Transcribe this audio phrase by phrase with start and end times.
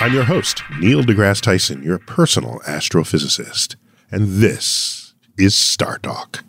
[0.00, 3.74] I'm your host, Neil deGrasse Tyson, your personal astrophysicist,
[4.12, 6.44] and this is Star Talk.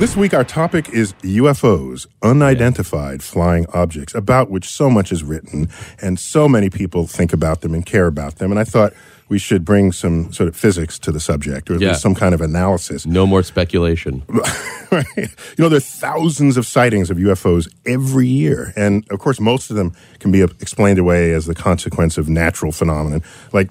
[0.00, 5.68] This week, our topic is UFOs, unidentified flying objects, about which so much is written
[6.02, 8.50] and so many people think about them and care about them.
[8.50, 8.92] And I thought
[9.28, 11.88] we should bring some sort of physics to the subject or at Yeah.
[11.90, 13.06] least some kind of analysis.
[13.06, 14.22] No more speculation.
[14.90, 15.06] right?
[15.16, 15.28] You
[15.58, 18.72] know, there are thousands of sightings of UFOs every year.
[18.76, 22.72] And of course, most of them can be explained away as the consequence of natural
[22.72, 23.70] phenomenon, like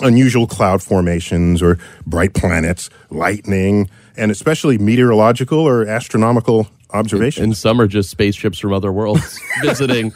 [0.00, 7.42] unusual cloud formations or bright planets, lightning, and especially meteorological or astronomical observations.
[7.42, 10.12] And some are just spaceships from other worlds visiting,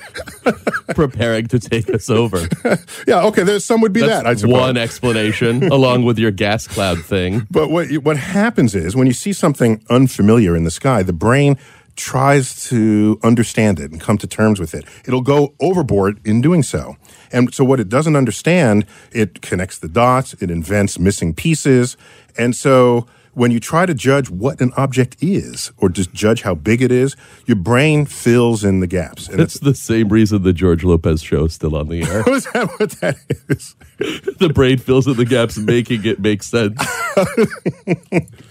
[0.94, 2.46] preparing to take us over.
[3.06, 4.52] yeah, okay, there's some would be That's that, I suppose.
[4.52, 7.46] one explanation, along with your gas cloud thing.
[7.50, 11.56] But what what happens is when you see something unfamiliar in the sky, the brain
[11.96, 14.84] tries to understand it and come to terms with it.
[15.06, 16.96] It'll go overboard in doing so.
[17.32, 21.96] And so what it doesn't understand, it connects the dots, it invents missing pieces.
[22.38, 26.54] And so when you try to judge what an object is or just judge how
[26.54, 27.14] big it is,
[27.44, 29.28] your brain fills in the gaps.
[29.28, 32.24] And It's the same reason the George Lopez show is still on the air.
[32.34, 33.18] is that what that
[33.50, 33.76] is?
[34.38, 36.80] the brain fills in the gaps, making it make sense.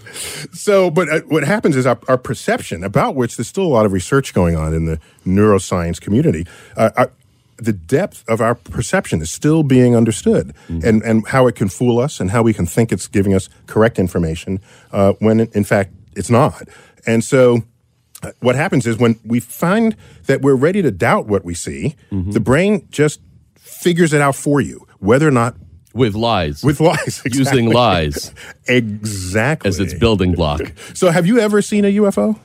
[0.54, 3.86] So, but uh, what happens is our, our perception, about which there's still a lot
[3.86, 6.46] of research going on in the neuroscience community,
[6.78, 7.12] uh, our,
[7.58, 12.00] the depth of our perception is still being understood, and and how it can fool
[12.00, 14.60] us, and how we can think it's giving us correct information
[14.92, 16.64] uh, when in fact it's not.
[17.08, 17.62] And so,
[18.24, 19.96] uh, what happens is when we find
[20.26, 23.20] that we're ready to doubt what we see, the brain just
[23.56, 25.56] figures it out for you, whether or not
[25.94, 26.64] With lies.
[26.64, 28.34] with lies, Using lies
[28.68, 30.62] exactly as its building block.
[30.94, 32.38] so, have you ever seen a UFO?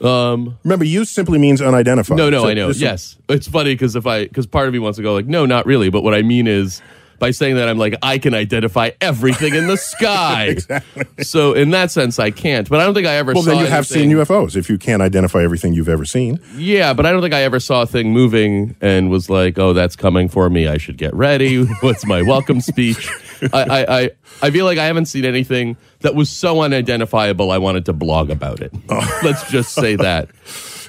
[0.00, 2.18] Um, Remember, U simply means unidentified.
[2.18, 2.70] No, no, So I know.
[2.70, 5.46] Yes, it's funny because if I because part of me wants to go like, no,
[5.46, 5.90] not really.
[5.90, 6.80] But what I mean is,
[7.18, 10.44] by saying that, I'm like, I can identify everything in the sky.
[10.46, 11.24] Exactly.
[11.24, 12.68] So in that sense, I can't.
[12.68, 13.32] But I don't think I ever.
[13.32, 16.40] Well, saw then you have seen UFOs if you can't identify everything you've ever seen.
[16.56, 19.72] Yeah, but I don't think I ever saw a thing moving and was like, "Oh,
[19.72, 20.68] that's coming for me.
[20.68, 23.08] I should get ready." What's my welcome speech?
[23.52, 24.10] I, I, I,
[24.42, 27.50] I feel like I haven't seen anything that was so unidentifiable.
[27.50, 28.72] I wanted to blog about it.
[28.88, 29.20] Oh.
[29.22, 30.28] Let's just say that.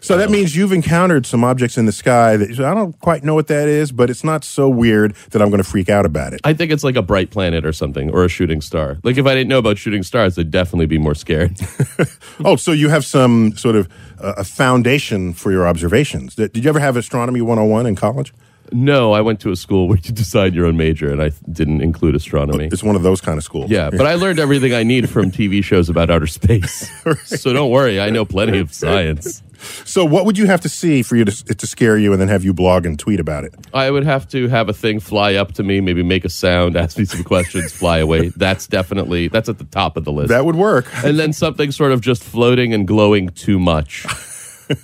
[0.01, 3.35] So that means you've encountered some objects in the sky that I don't quite know
[3.35, 6.33] what that is, but it's not so weird that I'm going to freak out about
[6.33, 6.41] it.
[6.43, 8.97] I think it's like a bright planet or something, or a shooting star.
[9.03, 11.59] Like if I didn't know about shooting stars, I'd definitely be more scared.
[12.45, 13.89] oh, so you have some sort of
[14.21, 16.35] uh, a foundation for your observations.
[16.35, 18.33] Did did you ever have astronomy 101 in college?
[18.71, 21.81] no, I went to a school where you decide your own major, and I didn't
[21.81, 22.69] include astronomy.
[22.71, 23.69] It's one of those kind of schools.
[23.69, 26.89] Yeah, but I learned everything I need from TV shows about outer space.
[27.25, 29.41] So don't worry, I know plenty of science.
[29.85, 32.27] So what would you have to see for you to, to scare you and then
[32.27, 33.53] have you blog and tweet about it?
[33.73, 36.75] I would have to have a thing fly up to me, maybe make a sound,
[36.75, 38.29] ask me some questions, fly away.
[38.29, 40.29] That's definitely that's at the top of the list.
[40.29, 40.87] That would work.
[41.03, 44.05] and then something sort of just floating and glowing too much.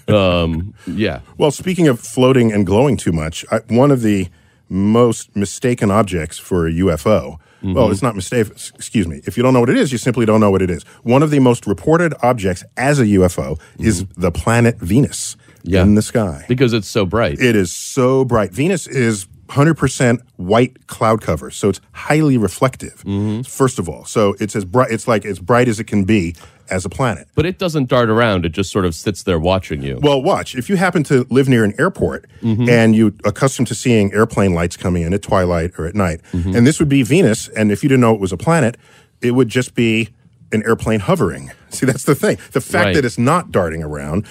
[0.07, 1.19] Um, yeah.
[1.38, 4.30] Well, speaking of floating and glowing too much, I, one of the
[4.68, 7.38] most mistaken objects for a UFO.
[7.66, 7.74] Mm-hmm.
[7.74, 8.48] Well, it's not mistake.
[8.48, 9.22] Excuse me.
[9.26, 10.84] If you don't know what it is, you simply don't know what it is.
[11.04, 13.84] One of the most reported objects as a UFO mm-hmm.
[13.84, 15.36] is the planet Venus.
[15.68, 15.82] Yeah.
[15.82, 16.46] in the sky.
[16.48, 17.40] because it's so bright.
[17.42, 18.52] It is so bright.
[18.52, 23.04] Venus is 100% white cloud cover, so it's highly reflective.
[23.04, 23.42] Mm-hmm.
[23.44, 24.92] First of all, so it's as bright.
[24.92, 26.36] It's like as bright as it can be
[26.70, 27.28] as a planet.
[27.36, 28.44] but it doesn't dart around.
[28.44, 30.00] It just sort of sits there watching you.
[30.02, 30.56] Well, watch.
[30.56, 32.68] If you happen to live near an airport Mm-hmm.
[32.70, 36.56] and you're accustomed to seeing airplane lights coming in at twilight or at night, Mm-hmm.
[36.56, 38.78] and this would be Venus, and if you didn't know it was a planet,
[39.22, 40.10] it would just be
[40.52, 41.52] an airplane hovering.
[41.70, 42.38] See, that's the thing.
[42.54, 42.96] The fact Right.
[42.96, 44.26] that it's not darting around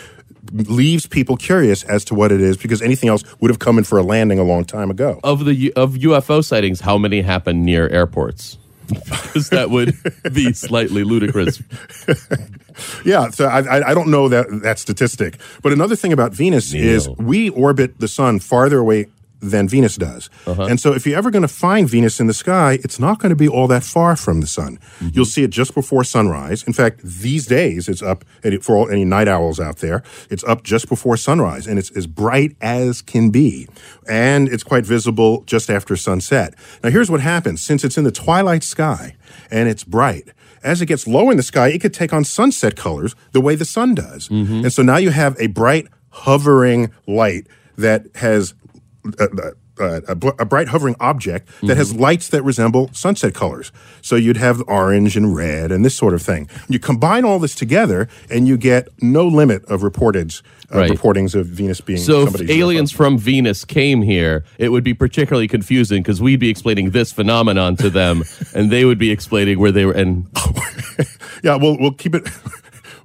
[0.53, 3.85] leaves people curious as to what it is because anything else would have come in
[3.85, 5.21] for a landing a long time ago.
[5.25, 8.59] of the of UFO sightings, how many happen near airports?
[8.95, 9.97] Because that would
[10.35, 11.63] be slightly ludicrous.
[13.05, 15.39] Yeah, so I, I, I don't know that that statistic.
[15.63, 19.07] But another thing about Venus is we orbit the sun farther away
[19.51, 20.31] than Venus does.
[20.47, 20.65] Uh-huh.
[20.65, 23.31] And so if you're ever going to find Venus in the sky, it's not going
[23.31, 24.79] to be all that far from the sun.
[24.79, 25.09] Mm-hmm.
[25.13, 26.63] You'll see it just before sunrise.
[26.65, 28.25] In fact, these days it's up
[28.63, 30.03] for all, any night owls out there.
[30.31, 33.69] It's up just before sunrise and it's as bright as can be.
[34.09, 36.55] And it's quite visible just after sunset.
[36.83, 37.61] Now here's what happens.
[37.63, 39.17] Since it's in the twilight sky
[39.51, 40.31] and it's bright,
[40.63, 43.55] as it gets low in the sky, it could take on sunset colors the way
[43.55, 44.31] the sun does.
[44.65, 47.47] And so now you have a bright, hovering light
[47.77, 48.55] that has
[49.19, 53.73] uh, a, a bright hovering object that has lights that resemble sunset colors.
[54.03, 56.49] So you'd have orange and red and this sort of thing.
[56.69, 60.33] You combine all this together, and you get no limit of reported
[60.73, 60.91] uh, Right.
[60.91, 65.49] reportings of Venus being So if aliens from Venus came here, it would be particularly
[65.49, 68.23] confusing because we'd be explaining this phenomenon to them,
[68.55, 69.93] and they would be explaining where they were.
[69.93, 70.27] And
[71.43, 72.27] Yeah, we'll we'll keep it.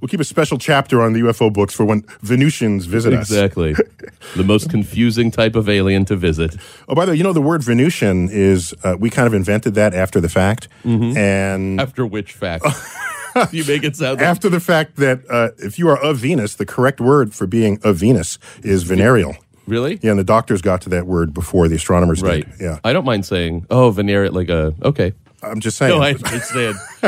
[0.01, 3.29] We'll keep a special chapter on the UFO books for when Venusians visit us.
[3.29, 3.73] exactly
[4.35, 6.55] the most confusing type of alien to visit.
[6.87, 9.73] Oh, by the way, you know the word Venusian is uh, we kind of invented
[9.75, 11.17] that after the fact, Mm-hmm.
[11.17, 12.65] and After which fact?
[13.51, 16.55] you make it sound like after the fact that uh, if you are of Venus,
[16.55, 19.35] the correct word for being of Venus is venereal.
[19.67, 22.45] really Yeah, and the doctors got to that word before the astronomers right.
[22.49, 22.61] did.
[22.61, 25.13] Yeah, I don't mind saying, "Oh, venereal," like a okay.
[25.41, 25.97] I'm just saying.
[25.97, 26.75] No, I understand.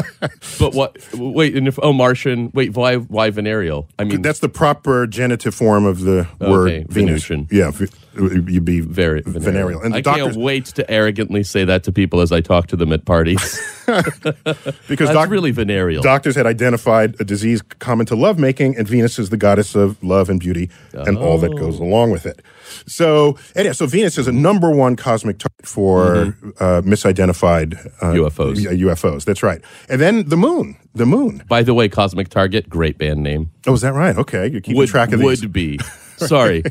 [0.60, 0.98] but what?
[1.14, 2.52] Wait, and if oh, Martian.
[2.54, 2.96] Wait, why?
[2.98, 3.88] Why venereal?
[4.00, 7.26] I mean, That's the proper genitive form of the word Okay, Venus.
[7.28, 7.48] Venusian.
[7.52, 7.72] Yeah,
[8.18, 9.42] you'd be very venereal.
[9.42, 9.82] venereal.
[9.82, 12.76] And I doctors, can't wait to arrogantly say that to people as I talk to
[12.76, 13.60] them at parties.
[13.86, 16.02] because That's doc- really venereal.
[16.02, 20.30] doctors had identified a disease common to lovemaking, and Venus is the goddess of love
[20.30, 21.84] and beauty and all that goes Oh.
[21.84, 22.42] along with it.
[22.88, 26.16] So, anyway, so Venus is a number one cosmic target for
[26.60, 28.60] uh, misidentified uh, UFOs.
[28.60, 29.26] yeah, UFOs.
[29.26, 29.62] That's right.
[29.90, 30.78] And then the moon.
[30.94, 31.44] The moon.
[31.48, 33.52] By the way, Cosmic Target, great band name.
[33.68, 34.18] Oh, is that right?
[34.18, 35.42] Okay, you're keeping Would, track of these.
[35.42, 35.80] would be.
[36.28, 36.64] Sorry.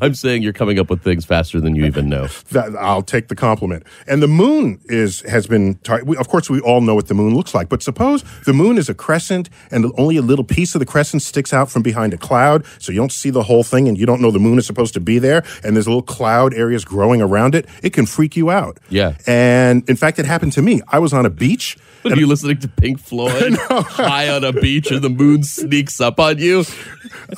[0.00, 2.28] I'm saying you're coming up with things faster than you even know.
[2.52, 3.86] That, I'll take the compliment.
[4.06, 5.78] And the moon is has been.
[6.04, 7.70] We, of course, we all know what the moon looks like.
[7.70, 11.22] But suppose the moon is a crescent, and only a little piece of the crescent
[11.22, 14.04] sticks out from behind a cloud, so you don't see the whole thing, and you
[14.04, 15.44] don't know the moon is supposed to be there.
[15.64, 17.66] And there's little cloud areas growing around it.
[17.82, 18.78] It can freak you out.
[18.90, 19.16] Yeah.
[19.26, 20.82] And in fact, it happened to me.
[20.88, 21.78] I was on a beach.
[22.02, 26.00] What, are you listening to Pink Floyd high on a beach and the moon sneaks
[26.00, 26.64] up on you?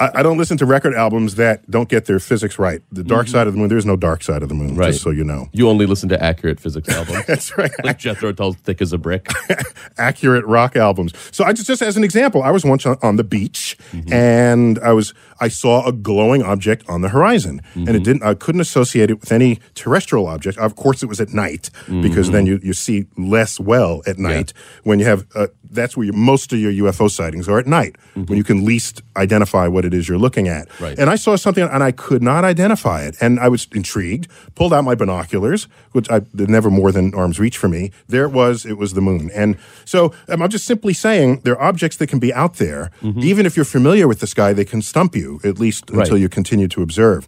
[0.00, 2.80] I, I don't listen to record albums that don't get their physics right.
[2.92, 3.68] The dark side of the moon.
[3.68, 4.70] There's no dark side of the moon.
[4.70, 4.78] Mm-hmm.
[4.80, 4.92] Right.
[4.92, 5.48] Just so you know.
[5.52, 7.26] You only listen to accurate physics albums.
[7.26, 7.70] That's right.
[7.84, 9.26] like Jethro Tull's Thick as a Brick.
[9.98, 11.12] accurate rock albums.
[11.30, 14.12] So I just, just as an example, I was once on, on the beach Mm-hmm.
[14.12, 17.96] and I was I saw a glowing object on the horizon, and Mm-hmm.
[17.96, 18.22] it didn't.
[18.22, 20.58] I couldn't associate it with any terrestrial object.
[20.58, 22.32] Of course, it was at night because Mm-hmm.
[22.32, 24.52] then you, you see less well at night
[24.84, 25.26] when you have.
[25.34, 29.02] Uh, that's where most of your UFO sightings are at night when you can least
[29.16, 30.68] identify what it is you're looking at.
[30.68, 30.84] Mm-hmm.
[30.84, 30.98] Right.
[30.98, 34.26] And I saw something and I could not identify it, and I was intrigued.
[34.54, 37.90] Pulled out my binoculars, which I they're never more than arm's reach for me.
[38.08, 38.64] There it was.
[38.72, 42.08] It was the moon, and so um, I'm just simply saying there are objects that
[42.08, 42.90] can be out there,
[43.30, 44.52] even if you're familiar with the sky.
[44.52, 46.00] They can stump you at least Right.
[46.00, 47.26] until you continue to observe.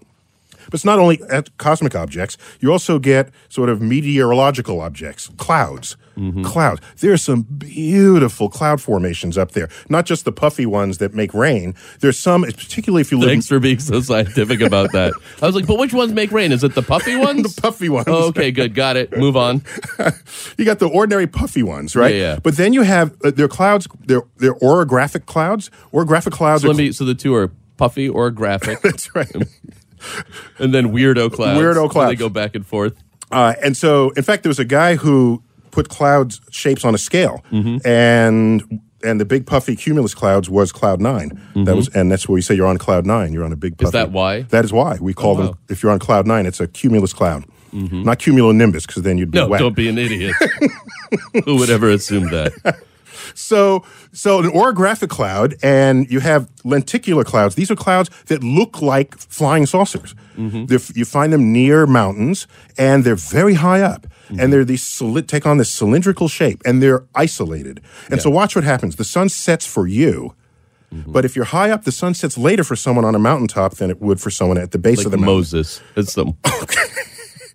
[0.67, 2.37] But it's not only at cosmic objects.
[2.61, 5.97] You also get sort of meteorological objects, clouds.
[6.45, 6.81] Clouds.
[7.01, 9.69] There's some beautiful cloud formations up there.
[9.91, 11.75] Not just the puffy ones that make rain.
[12.01, 15.13] There's some, particularly if you live in Thanks for being so scientific about that.
[15.43, 16.53] I was like, but which ones make rain?
[16.53, 17.55] Is it the puffy ones?
[17.55, 18.07] the puffy ones.
[18.09, 18.75] Oh, okay, good.
[18.75, 19.15] Got it.
[19.15, 19.63] Move on.
[20.57, 22.15] you got the ordinary puffy ones, right?
[22.15, 22.39] Yeah, yeah.
[22.43, 23.87] But then you have uh, their clouds.
[24.07, 25.71] They're they're orographic clouds.
[25.93, 26.63] Orographic clouds.
[26.63, 26.93] So me.
[26.93, 29.31] So the two are puffy or graphic, that's right.
[30.59, 31.61] and then weirdo clouds.
[31.61, 32.95] Weirdo So They go back and forth.
[33.31, 36.99] Uh, and so, in fact, there was a guy who put clouds shapes on a
[36.99, 37.87] scale, Mm-hmm.
[37.87, 42.39] and and the big puffy cumulus clouds was cloud 9 That was, and that's where
[42.39, 43.33] you say you're on cloud nine.
[43.33, 43.77] You're on a big.
[43.79, 43.89] Puffy.
[43.89, 43.97] Mm-hmm.
[43.99, 44.43] that why?
[44.43, 45.47] That is why we call Oh, them.
[45.47, 45.53] wow.
[45.53, 45.73] Mm-hmm.
[45.73, 49.39] If you're on cloud nine, it's a cumulus cloud, not cumulonimbus, because then you'd be
[49.39, 49.61] No, wet.
[49.61, 50.35] don't be an idiot.
[51.45, 52.53] Who would ever assume that?
[53.35, 57.55] so, so an orographic cloud, and you have lenticular clouds.
[57.55, 60.15] These are clouds that look like flying saucers.
[60.37, 60.67] Mm-hmm.
[60.67, 62.47] They're- You find them near mountains,
[62.79, 64.51] and they're very high up, and mm-hmm.
[64.51, 67.81] they're these take on this cylindrical shape, and they're isolated.
[68.11, 68.97] And so, watch what happens.
[68.97, 70.35] The sun sets for you.
[70.95, 71.13] Mm-hmm.
[71.13, 73.91] But if you're high up, the sun sets later for someone on a mountaintop than
[73.91, 75.35] it would for someone at the base Like of the mountain.
[75.35, 75.81] Moses.
[75.97, 76.33] It's the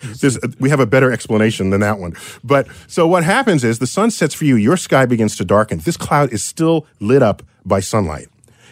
[0.02, 2.16] There's, we have a better explanation than that one.
[2.44, 5.80] But so what happens is the sun sets for you, your sky begins to darken.
[5.80, 8.28] This cloud is still lit up by sunlight.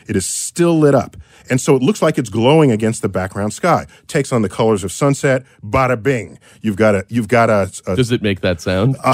[0.08, 1.16] It is still lit up.
[1.50, 3.88] And so it looks like it's glowing against the background sky.
[4.08, 6.40] Takes on the colors of sunset, bada bing.
[6.62, 8.98] You've got a you've got a, a Does it make that sound?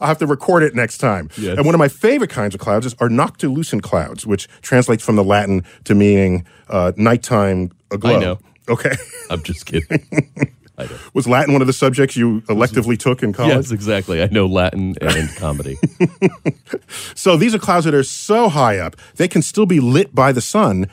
[0.00, 1.30] I'll have to record it next time.
[1.38, 1.56] Yes.
[1.56, 5.14] And one of my favorite kinds of clouds is, are noctilucent clouds, which translates from
[5.14, 8.38] the Latin to meaning uh, nighttime aglow.
[8.68, 8.92] Okay.
[9.30, 10.06] I'm just kidding.
[11.14, 13.54] Was Latin one of the subjects you electively took in college?
[13.54, 14.22] Yes, exactly.
[14.22, 15.78] I know Latin and comedy.
[17.14, 20.32] So these are clouds that are so high up, they can still be lit by
[20.32, 20.88] the sun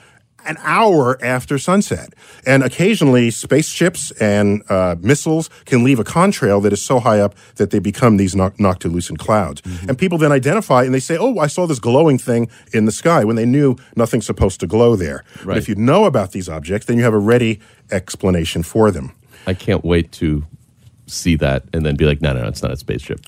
[0.49, 2.13] an hour after sunset.
[2.45, 7.35] And occasionally, spaceships and uh, missiles can leave a contrail that is so high up
[7.55, 9.61] that they become these noc- noctilucent clouds.
[9.87, 12.91] And people then identify and they say, Oh, I saw this glowing thing in the
[12.91, 15.23] sky when they knew nothing's supposed to glow there.
[15.45, 17.59] But if you know about these objects, then you have a ready
[17.91, 19.11] explanation for them.
[19.45, 20.45] I can't wait to
[21.09, 23.19] see that and then be like, no, no, no, it's not a spaceship.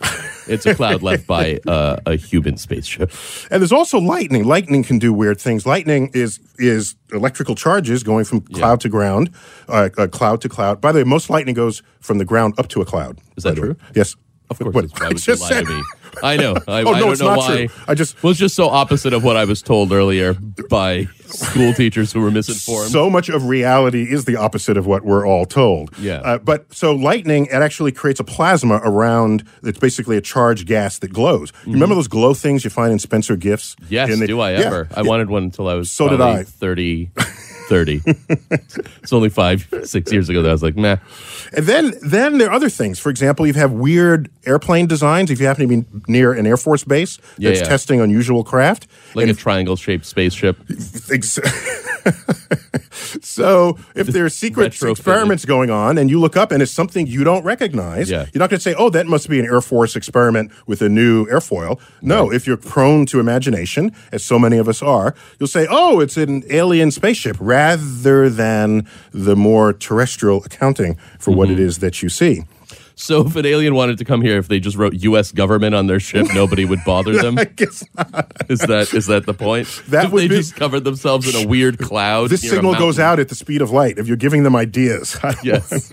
[0.48, 3.12] It's a cloud left by uh, a human spaceship.
[3.50, 4.44] And there's also lightning.
[4.46, 5.66] Lightning can do weird things.
[5.66, 9.32] Lightning is is electrical charges going from cloud to ground,
[9.68, 10.80] uh, uh, cloud to cloud.
[10.82, 13.20] By the way, most lightning goes from the ground up to a cloud.
[13.38, 13.68] Is that the way.
[13.68, 13.76] true?
[13.96, 14.16] Yes.
[14.50, 15.84] Of course, What- it's- why I would you just lie said- to me?
[16.24, 16.56] I know.
[16.68, 17.56] I, Oh, I no, don't it's know not why.
[17.68, 17.68] true.
[17.88, 20.34] I just- was just so opposite of what I was told earlier
[20.70, 22.92] by school teachers who were misinformed.
[22.92, 25.92] So much of reality is the opposite of what we're all told.
[25.98, 26.16] Yeah.
[26.22, 29.44] Uh, but so lightning, it actually creates a plasma around.
[29.64, 31.52] It's basically a charged gas that glows.
[31.66, 33.76] You remember those glow things you find in Spencer Gifts?
[33.76, 33.94] Mm-hmm.
[33.94, 34.60] yes, In the- do I Yeah.
[34.60, 34.88] ever?
[34.96, 36.44] I wanted one until I was So did I.
[36.44, 37.12] 30.
[37.72, 38.02] 30.
[38.06, 40.98] it's only five, six years ago that I was like, nah.
[41.54, 43.00] And then, then there are other things.
[43.00, 45.32] For example, you have weird airplane designs.
[45.32, 47.66] If you happen to be near an Air Force base that's yeah.
[47.66, 50.58] testing unusual craft, Like a triangle shaped spaceship.
[51.10, 51.40] Ex-
[53.22, 57.24] so if there's secret experiments going on and you look up and it's something you
[57.24, 58.26] don't recognize, Yeah.
[58.34, 60.90] you're not going to say, oh, that must be an Air Force experiment with a
[60.90, 61.80] new airfoil.
[62.02, 66.00] No, if you're prone to imagination, as so many of us are, you'll say, oh,
[66.00, 71.62] it's an alien spaceship rather than the more terrestrial accounting for what it Mm-hmm.
[71.64, 72.44] is that you see.
[73.02, 75.32] So if an alien wanted to come here, if they just wrote U.S.
[75.32, 77.40] government on their ship, nobody would bother them.
[77.40, 78.32] I guess not.
[78.48, 79.68] Is that is that the point?
[79.88, 82.30] That if would they be- just covered themselves in a weird cloud.
[82.30, 85.18] This signal goes out at the speed of light if you're giving them ideas.
[85.44, 85.92] Yes.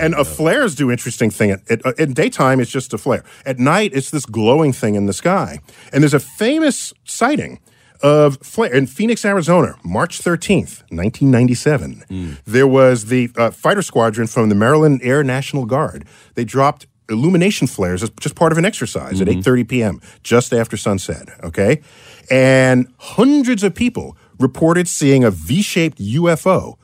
[0.00, 1.50] And uh, flares do interesting thing.
[1.50, 3.22] At, at, uh, in daytime, it's just a flare.
[3.44, 5.58] At night, it's this glowing thing in the sky.
[5.92, 7.60] And there's a famous sighting
[8.02, 12.04] of flare in Phoenix, Arizona, March 13th, 1997.
[12.08, 12.32] Hmm.
[12.46, 16.06] There was the uh, fighter squadron from the Maryland Air National Guard.
[16.34, 19.40] They dropped illumination flares as just part of an exercise at mm-hmm.
[19.40, 20.00] 8:30 p.m.
[20.22, 21.82] just after sunset, okay?
[22.30, 26.76] And hundreds of people reported seeing a V-shaped UFO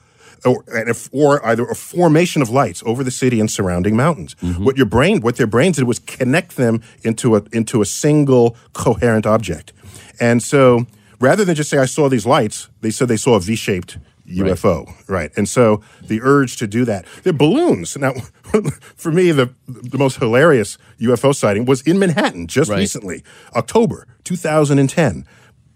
[0.44, 0.64] or,
[1.12, 4.34] or either a formation of lights over the city and surrounding mountains.
[4.36, 4.64] Mm-hmm.
[4.64, 8.56] What your brain, what their brains did was connect them into a into a single
[8.72, 9.72] coherent object.
[10.20, 10.86] And so,
[11.20, 14.92] rather than just say I saw these lights, they said they saw a V-shaped UFO,
[15.08, 15.30] right?
[15.36, 17.06] And so the urge to do that.
[17.22, 17.96] They're balloons.
[17.96, 18.12] Now,
[18.96, 22.78] for me, the the most hilarious UFO sighting was in Manhattan just Right.
[22.78, 23.22] recently,
[23.54, 25.24] October 2010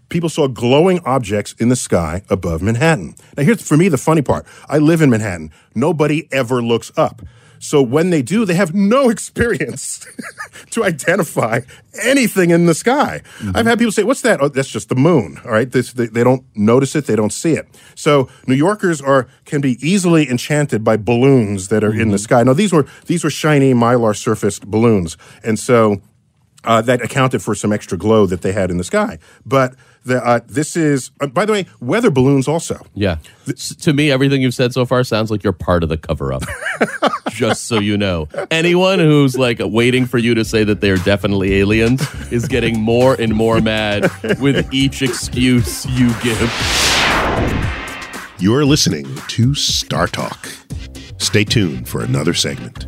[0.09, 3.15] people saw glowing objects in the sky above Manhattan.
[3.37, 5.51] Now, here's for me the funny part I live in Manhattan.
[5.73, 7.21] Nobody ever looks up.
[7.61, 10.05] So when they do, they have no experience
[10.71, 11.61] to identify
[12.03, 13.21] anything in the sky.
[13.53, 15.39] I've had people say, "What's that?" Oh, that's just the moon.
[15.45, 17.67] All right, this, they, they don't notice it, they don't see it.
[17.95, 22.43] So New Yorkers are can be easily enchanted by balloons that are in the sky.
[22.43, 26.01] Now these were these were shiny mylar surfaced balloons, and so
[26.63, 29.19] uh, that accounted for some extra glow that they had in the sky.
[29.45, 32.83] But the, uh, this is, uh, by the way, weather balloons also.
[32.93, 33.17] Yeah.
[33.47, 36.33] S- to me, everything you've said so far sounds like you're part of the cover
[36.33, 36.43] up.
[37.29, 38.27] Just so you know.
[38.49, 43.13] Anyone who's like waiting for you to say that they're definitely aliens is getting more
[43.19, 46.39] and more mad with each excuse you give.
[48.39, 50.49] You're listening to Star Talk.
[51.19, 52.87] Stay tuned for another segment.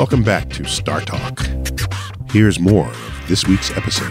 [0.00, 1.46] Welcome back to Star Talk.
[2.30, 4.10] Here's more of this week's episode.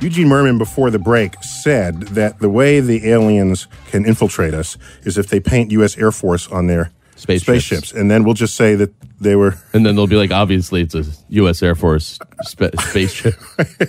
[0.00, 5.18] Eugene Mirman, before the break, said that the way the aliens can infiltrate us is
[5.18, 5.98] if they paint U.S.
[5.98, 7.44] Air Force on their Spaceships.
[7.44, 7.92] spaceships.
[7.92, 9.56] And then we'll just say that they were.
[9.72, 11.62] And then they'll be like, obviously, it's a U.S.
[11.62, 13.34] Air Force spa- spaceship.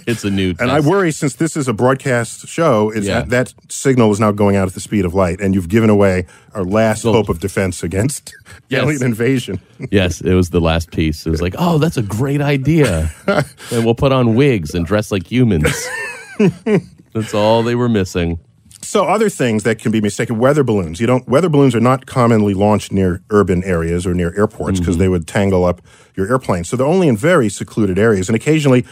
[0.08, 0.54] it's a new.
[0.60, 3.22] And I worry, since this is a broadcast show, is Yeah.
[3.22, 5.90] that that signal is now going out at the speed of light, and you've given
[5.90, 8.34] away our last So- hope of defense against
[8.70, 8.84] Yes.
[8.84, 9.60] alien invasion.
[9.92, 11.26] Yes, it was the last piece.
[11.26, 13.12] It was like, oh, that's a great idea.
[13.28, 15.74] and we'll put on wigs and dress like humans.
[17.14, 18.40] that's all they were missing.
[18.84, 21.00] So other things that can be mistaken, weather balloons.
[21.00, 24.96] You don't weather balloons are not commonly launched near urban areas or near airports because
[24.96, 25.02] mm-hmm.
[25.02, 25.82] they would tangle up
[26.16, 26.64] your airplane.
[26.64, 28.86] So they're only in very secluded areas and occasionally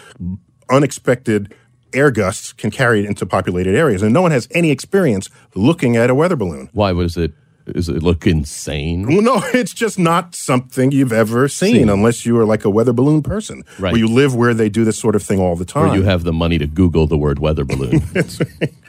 [0.70, 1.54] unexpected
[1.94, 5.96] air gusts can carry it into populated areas and no one has any experience looking
[5.96, 6.70] at a weather balloon.
[6.74, 7.34] Why was it?
[7.74, 9.08] Does it look insane?
[9.08, 11.90] Well, no, it's just not something you've ever seen, Seen.
[11.90, 13.64] unless you are like a weather balloon person.
[13.78, 13.92] Right.
[13.92, 15.92] Where you live where they do this sort of thing all the time.
[15.92, 18.02] Or you have the money to Google the word weather balloon.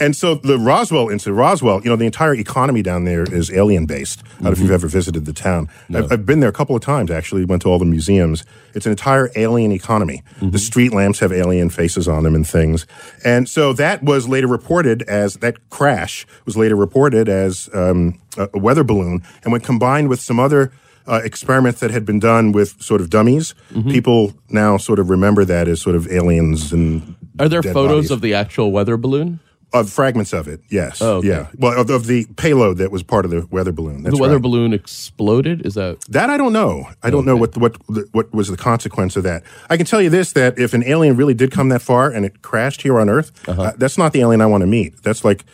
[0.00, 3.86] And so the Roswell incident, Roswell, you know, the entire economy down there is alien
[3.86, 4.22] based.
[4.22, 4.62] I don't know if Mm-hmm.
[4.64, 5.68] you've ever visited the town.
[5.94, 8.44] I've, I've been there a couple of times, actually, went to all the museums.
[8.74, 10.22] It's an entire alien economy.
[10.36, 10.50] Mm-hmm.
[10.50, 12.86] The street lamps have alien faces on them and things.
[13.24, 18.58] And so that was later reported as, that crash was later reported as um, a,
[18.58, 19.22] weather balloon.
[19.44, 20.72] And when combined with some other
[21.06, 23.90] uh, experiments that had been done with sort of dummies, Mm-hmm.
[23.90, 28.10] people now sort of remember that as sort of aliens and Are there photos bodies.
[28.10, 29.40] of the actual weather balloon?
[29.70, 31.02] Of fragments of it, yes.
[31.02, 31.28] Oh, okay.
[31.28, 31.48] Yeah.
[31.58, 34.02] Well, of, of the payload that was part of the weather balloon.
[34.02, 34.42] That's the weather right.
[34.42, 35.66] balloon exploded?
[35.66, 36.88] Is that That I don't know.
[37.02, 37.76] I don't know what what
[38.12, 39.42] what was the consequence of that.
[39.68, 42.24] I can tell you this: that if an alien really did come that far and
[42.24, 43.62] it crashed here on Earth, Uh-huh.
[43.62, 45.02] uh, that's not the alien I want to meet.
[45.02, 45.44] That's like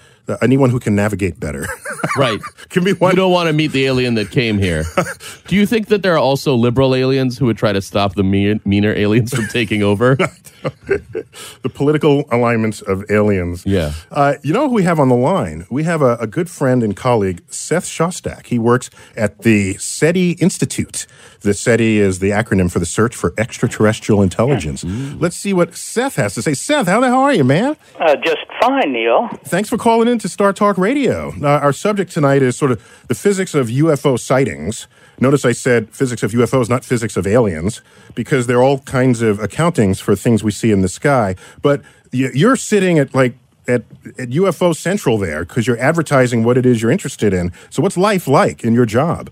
[0.42, 1.66] anyone who can navigate better.
[2.16, 2.40] right?
[2.70, 4.84] Can be one- You don't want to meet the alien that came here.
[5.46, 8.22] Do you think that there are also liberal aliens who would try to stop the
[8.22, 10.16] mean, meaner aliens from taking over?
[10.86, 13.64] the political alignments of aliens.
[13.66, 13.92] Yeah.
[14.10, 15.66] Uh, you know who we have on the line?
[15.70, 18.46] We have a, a good friend and colleague, Seth Shostak.
[18.46, 21.06] He works at the SETI Institute.
[21.40, 24.84] The SETI is the acronym for the Search for Extraterrestrial Intelligence.
[24.84, 26.54] Let's see what Seth has to say.
[26.54, 27.76] Seth, how the hell are you, man?
[28.00, 29.28] Uh, just fine, Neil.
[29.44, 31.32] Thanks for calling in to Star Talk Radio.
[31.42, 34.86] Uh, our subject tonight is sort of the physics of UFO sightings.
[35.18, 37.80] Notice I said physics of UFOs, not physics of aliens,
[38.14, 41.36] because there are all kinds of accountings for things we see in the sky.
[41.62, 43.34] But you're sitting at like
[43.66, 43.82] at,
[44.18, 47.52] at UFO Central there because you're advertising what it is you're interested in.
[47.70, 49.30] So what's life like in your job?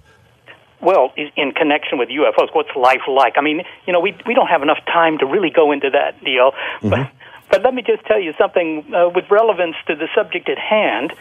[0.81, 3.35] Well, in connection with UFOs, what's life like?
[3.37, 6.23] I mean, you know, we we don't have enough time to really go into that
[6.25, 6.53] deal.
[6.83, 7.11] But
[7.52, 11.12] but let me just tell you something uh, with relevance to the subject at hand.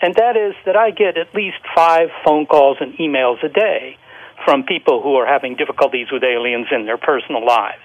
[0.00, 3.98] and that is that I get at least five phone calls and emails a day
[4.44, 7.82] from people who are having difficulties with aliens in their personal lives.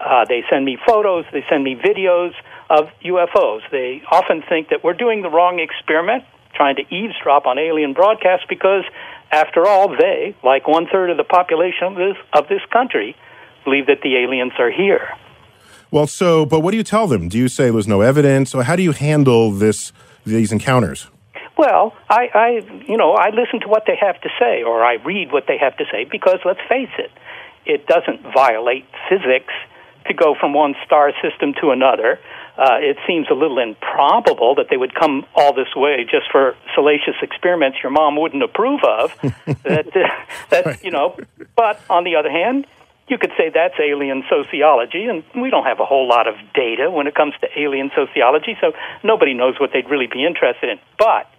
[0.00, 2.32] Uh, they send me photos, they send me videos
[2.70, 3.62] of UFOs.
[3.70, 6.24] They often think that we're doing the wrong experiment,
[6.54, 8.84] trying to eavesdrop on alien broadcasts, because
[9.30, 13.16] after all, they, like one third of the population of this, of this country,
[13.64, 15.08] believe that the aliens are here.
[15.90, 17.28] Well, so, but what do you tell them?
[17.28, 19.92] Do you say there's no evidence, or how do you handle this
[20.26, 21.08] these encounters?
[21.56, 22.48] Well, I, I,
[22.86, 25.58] you know, I listen to what they have to say, or I read what they
[25.58, 27.10] have to say, because let's face it,
[27.66, 29.52] it doesn't violate physics
[30.06, 32.20] to go from one star system to another.
[32.56, 36.56] Uh, it seems a little improbable that they would come all this way just for
[36.74, 39.12] salacious experiments your mom wouldn't approve of.
[39.62, 40.08] that, uh,
[40.50, 41.16] that you know.
[41.56, 42.66] But on the other hand,
[43.08, 46.90] you could say that's alien sociology, and we don't have a whole lot of data
[46.90, 50.78] when it comes to alien sociology, so nobody knows what they'd really be interested in.
[50.98, 51.30] But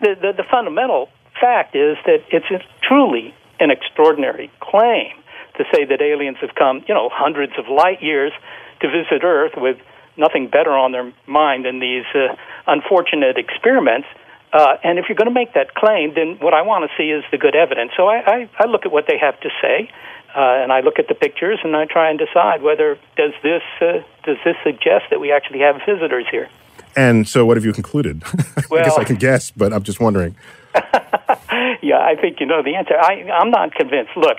[0.00, 1.08] the, the, the fundamental
[1.40, 2.46] fact is that it's
[2.82, 5.12] truly an extraordinary claim
[5.56, 8.32] to say that aliens have come, you know, hundreds of light years
[8.80, 9.78] to visit Earth with
[10.16, 12.34] nothing better on their mind than these uh,
[12.66, 14.08] unfortunate experiments.
[14.52, 17.10] Uh, and if you're going to make that claim, then what I want to see
[17.10, 17.92] is the good evidence.
[17.96, 19.90] So I, I, I look at what they have to say,
[20.34, 23.62] uh, and I look at the pictures, and I try and decide whether does this
[23.80, 26.48] uh, does this suggest that we actually have visitors here.
[26.96, 28.22] And so, what have you concluded?
[28.70, 30.36] Well, I guess I can guess, but I'm just wondering.
[31.82, 32.94] yeah, I think you know the answer.
[32.98, 34.16] I, I'm not convinced.
[34.16, 34.38] Look,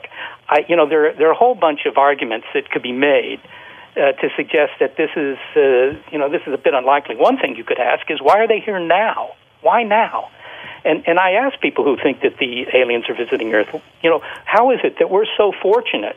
[0.49, 3.39] I, you know, there there are a whole bunch of arguments that could be made
[3.95, 7.15] uh, to suggest that this is, uh, you know, this is a bit unlikely.
[7.15, 9.31] One thing you could ask is why are they here now?
[9.62, 10.29] Why now?
[10.86, 13.69] And and I ask people who think that the aliens are visiting Earth,
[14.04, 16.15] you know, how is it that we're so fortunate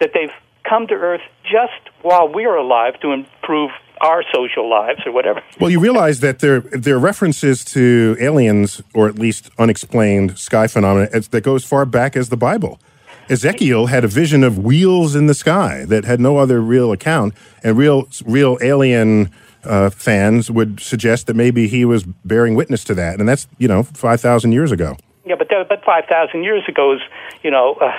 [0.00, 0.32] that they've
[0.68, 3.70] come to Earth just while we're alive to improve
[4.00, 5.42] our social lives or whatever.
[5.60, 10.66] Well, you realize that there there are references to aliens or at least unexplained sky
[10.66, 12.80] phenomena that goes far back as the Bible.
[13.28, 17.34] Ezekiel had a vision of wheels in the sky that had no other real account,
[17.62, 19.30] and real real alien
[19.64, 23.68] uh, fans would suggest that maybe he was bearing witness to that, and that's you
[23.68, 24.96] know five thousand years ago.
[25.24, 27.00] Yeah, but but five thousand years ago is
[27.42, 27.92] you know uh,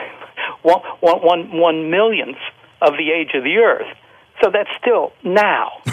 [0.63, 2.37] one, one, one, one millionth
[2.81, 3.87] of the age of the Earth.
[4.41, 5.71] So that's still now.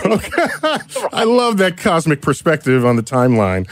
[1.12, 3.68] I love that cosmic perspective on the timeline.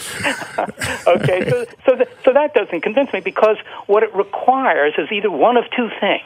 [1.06, 3.56] okay, so so, th- so that doesn't convince me because
[3.86, 6.24] what it requires is either one of two things.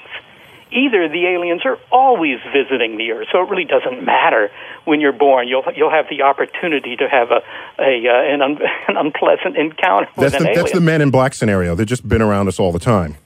[0.72, 4.50] Either the aliens are always visiting the Earth, so it really doesn't matter
[4.84, 5.48] when you're born.
[5.48, 7.42] You'll you'll have the opportunity to have a,
[7.78, 11.10] a uh, an, un- an unpleasant encounter that's with the, an That's the Men in
[11.10, 11.74] Black scenario.
[11.74, 13.16] They've just been around us all the time.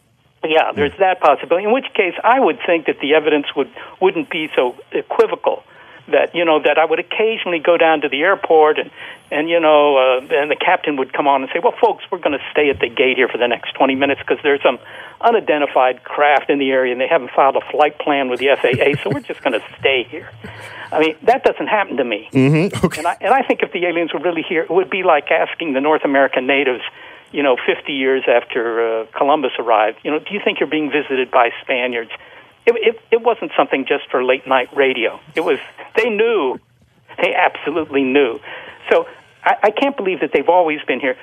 [0.47, 1.65] Yeah, there's that possibility.
[1.65, 5.65] In which case, I would think that the evidence would wouldn't be so equivocal.
[6.09, 8.91] That you know that I would occasionally go down to the airport and
[9.31, 12.19] and you know uh, and the captain would come on and say, well, folks, we're
[12.19, 14.79] going to stay at the gate here for the next 20 minutes because there's some
[15.21, 19.03] unidentified craft in the area and they haven't filed a flight plan with the FAA,
[19.03, 20.31] so we're just going to stay here.
[20.93, 22.29] I mean, that doesn't happen to me.
[22.33, 22.85] Mm-hmm.
[22.85, 22.99] Okay.
[22.99, 25.31] And I and I think if the aliens were really here, it would be like
[25.31, 26.83] asking the North American natives
[27.35, 30.89] you know, 50 years after uh, Columbus arrived, you know, do you think you're being
[30.89, 32.13] visited by Spaniards?
[32.67, 35.21] It, it, it wasn't something just for late night radio.
[35.35, 35.59] It was,
[35.97, 36.59] they knew.
[37.19, 38.41] They absolutely knew.
[38.91, 39.07] So
[39.45, 41.17] I, I can't believe that they've always been here.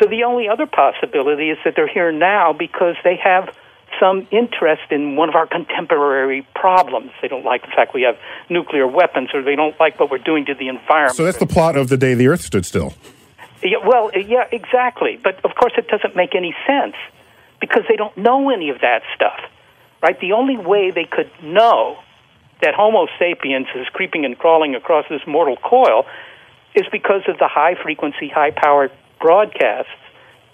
[0.00, 3.54] So the only other possibility is that they're here now because they have
[4.00, 7.10] some interest in one of our contemporary problems.
[7.20, 8.16] They don't like the fact we have
[8.48, 11.16] nuclear weapons, or they don't like what we're doing to the environment.
[11.16, 12.94] So that's the plot of the day the Earth stood still.
[13.62, 15.20] Yeah, well, yeah, exactly.
[15.22, 16.96] But of course, it doesn't make any sense
[17.60, 19.38] because they don't know any of that stuff,
[20.02, 20.18] right?
[20.20, 21.98] The only way they could know
[22.60, 26.06] that Homo sapiens is creeping and crawling across this mortal coil
[26.74, 29.90] is because of the high frequency, high powered broadcasts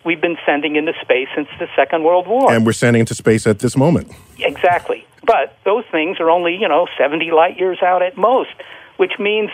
[0.05, 2.53] we've been sending into space since the Second World War.
[2.53, 4.11] And we're sending into space at this moment.
[4.39, 5.07] Exactly.
[5.25, 8.51] But those things are only, you know, 70 light years out at most,
[8.97, 9.51] which means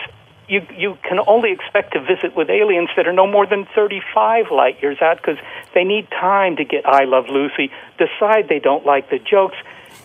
[0.47, 4.45] you you can only expect to visit with aliens that are no more than 35
[4.51, 5.37] light years out because
[5.73, 9.57] they need time to get I Love Lucy, decide they don't like the jokes,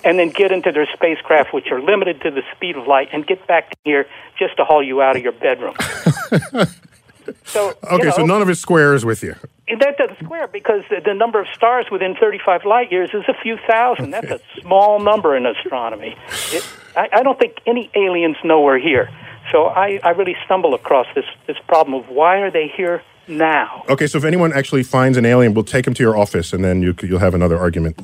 [0.05, 3.27] and then get into their spacecraft, which are limited to the speed of light, and
[3.27, 4.07] get back here
[4.39, 5.75] just to haul you out of your bedroom.
[7.45, 9.35] so okay, you know, so none of it squares with you.
[9.69, 13.35] That doesn't square because the, the number of stars within 35 light years is a
[13.43, 14.11] few thousand.
[14.11, 16.17] That's a small number in astronomy.
[16.53, 19.11] It, I, I don't think any aliens know we're here.
[19.53, 23.85] So I, I really stumble across this, this problem of why are they here now?
[23.89, 26.65] Okay, so if anyone actually finds an alien, we'll take him to your office, and
[26.65, 27.99] then you, you'll have another argument.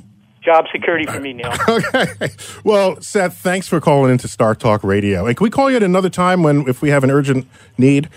[0.47, 1.53] Job security for me, Neil.
[1.69, 2.31] okay.
[2.63, 5.27] Well, Seth, thanks for calling into Star Talk Radio.
[5.27, 8.09] And can we call you at another time when if we have an urgent need?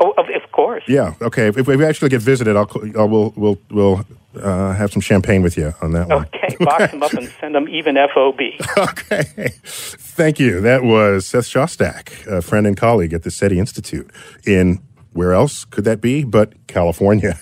[0.00, 0.82] Oh, of, of course.
[0.88, 1.14] Yeah.
[1.22, 1.46] Okay.
[1.46, 4.04] If, if we actually get visited, I'll, I'll we'll we'll we'll
[4.42, 6.26] uh, have some champagne with you on that one.
[6.34, 8.40] Okay, box them up and send them even FOB.
[8.78, 9.52] okay.
[9.64, 10.60] Thank you.
[10.60, 14.10] That was Seth Shostak, a friend and colleague at the SETI Institute
[14.44, 14.80] in
[15.12, 17.38] where else could that be but California?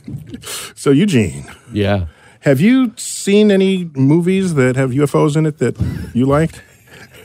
[0.74, 2.06] so, Eugene, Yeah.
[2.40, 5.78] Have you seen any movies that have UFOs in it that
[6.14, 6.62] you liked?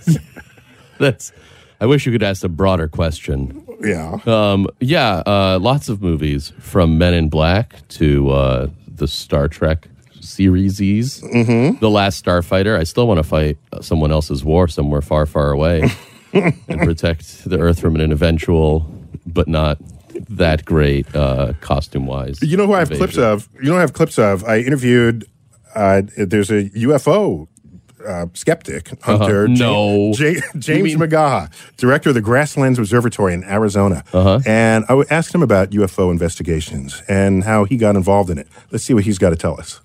[1.00, 1.32] That's.
[1.80, 3.66] I wish you could ask a broader question.
[3.82, 4.20] Yeah.
[4.26, 9.90] Um, yeah, uh, lots of movies from Men in Black to uh, the Star Trek
[10.22, 11.80] series, mm-hmm.
[11.80, 12.78] The Last Starfighter.
[12.78, 15.90] I still want to fight someone else's war somewhere far, far away
[16.34, 18.90] and protect the Earth from an eventual,
[19.26, 19.78] but not
[20.30, 22.42] that great uh, costume wise.
[22.42, 23.48] You know who I have clips of?
[23.56, 24.44] You know who I have clips of?
[24.44, 25.26] I interviewed.
[25.74, 27.48] Uh, there's a UFO
[28.08, 29.54] uh, skeptic hunter, Uh-huh.
[29.58, 30.14] No.
[30.14, 34.40] J- James mean- McGaha, director of the Grasslands Observatory in Arizona, Uh-huh.
[34.46, 38.48] and I asked him about UFO investigations and how he got involved in it.
[38.72, 39.82] Let's see what he's got to tell us.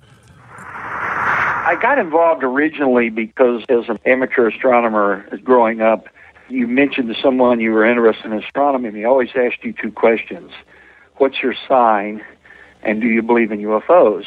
[0.59, 6.09] I got involved originally because as an amateur astronomer growing up,
[6.51, 9.93] you mentioned to someone you were interested in astronomy, and he always asked you two
[9.93, 10.53] questions.
[11.17, 12.25] What's your sign?
[12.83, 14.27] And do you believe in UFOs?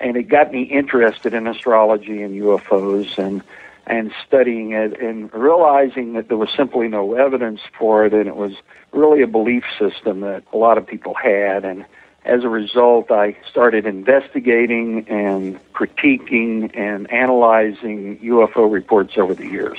[0.00, 3.42] And it got me interested in astrology and UFOs and
[3.84, 8.36] and studying it and realizing that there was simply no evidence for it and it
[8.36, 8.52] was
[8.92, 11.84] really a belief system that a lot of people had and
[12.24, 19.78] as a result I started investigating and critiquing and analyzing UFO reports over the years.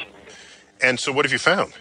[0.84, 1.74] And so, what have you found?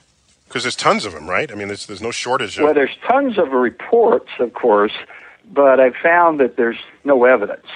[0.47, 1.51] Because there's tons of them, right?
[1.51, 4.93] I mean, there's, there's no shortage Well, there's tons of reports, of course,
[5.51, 7.67] but I've found that there's no evidence.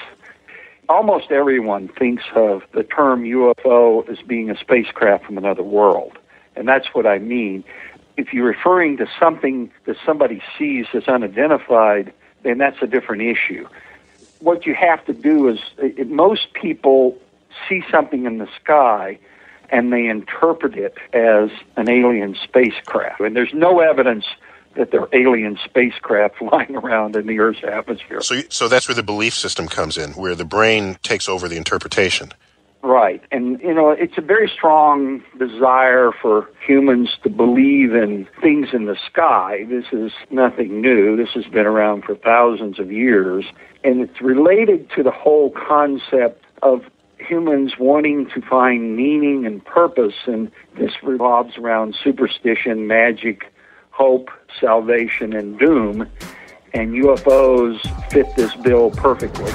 [0.89, 6.17] Almost everyone thinks of the term UFO as being a spacecraft from another world.
[6.55, 7.65] And that's what I mean.
[8.17, 12.13] If you're referring to something that somebody sees as unidentified,
[12.45, 13.67] then that's a different issue.
[14.39, 15.59] What you have to do is,
[16.07, 17.19] most people
[17.69, 19.19] see something in the sky
[19.71, 23.21] and they interpret it as an alien spacecraft.
[23.21, 24.25] And there's no evidence
[24.77, 28.21] that there are alien spacecraft flying around in the Earth's atmosphere.
[28.21, 31.57] So, so that's where the belief system comes in, where the brain takes over the
[31.57, 32.33] interpretation.
[32.83, 33.21] Right.
[33.33, 38.85] And, you know, it's a very strong desire for humans to believe in things in
[38.85, 39.65] the sky.
[39.69, 41.17] This is nothing new.
[41.17, 43.45] This has been around for thousands of years.
[43.83, 46.83] And it's related to the whole concept of
[47.27, 50.15] humans wanting to find meaning and purpose.
[50.27, 53.53] And this revolves around superstition, magic,
[53.91, 54.29] hope,
[54.61, 56.09] salvation, and doom.
[56.75, 59.51] And UFOs fit this bill perfectly.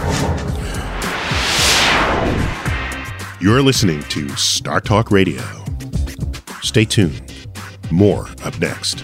[3.39, 5.41] You're listening to Star Talk Radio.
[6.61, 7.47] Stay tuned.
[7.91, 9.03] More up next.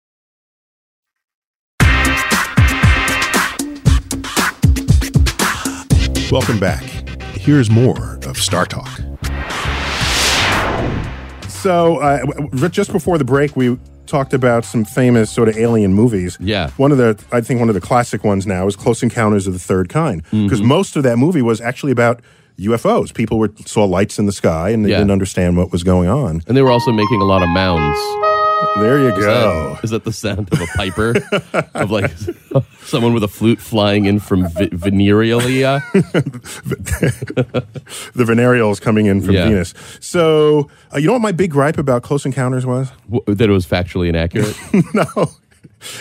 [6.31, 6.83] Welcome back.
[7.35, 8.87] Here's more of Star Talk.
[11.49, 16.37] So, uh, just before the break, we talked about some famous sort of alien movies.
[16.39, 16.69] Yeah.
[16.77, 19.51] One of the, I think one of the classic ones now is Close Encounters of
[19.53, 22.21] the Third Kind, because most of that movie was actually about
[22.57, 23.13] UFOs.
[23.13, 24.99] People were saw lights in the sky and they Yeah.
[24.99, 26.41] didn't understand what was going on.
[26.47, 27.99] And they were also making a lot of mounds.
[28.77, 29.73] There you Is go.
[29.75, 31.13] that, is that the sound of a piper?
[31.73, 32.11] of like
[32.83, 35.81] someone with a flute flying in from v- Veneralia?
[38.13, 39.45] the venereal is coming in from Yeah.
[39.47, 39.73] Venus.
[39.99, 42.91] So, uh, you know what my big gripe about Close Encounters was?
[43.11, 44.55] W- that it was factually inaccurate?
[44.93, 45.31] no.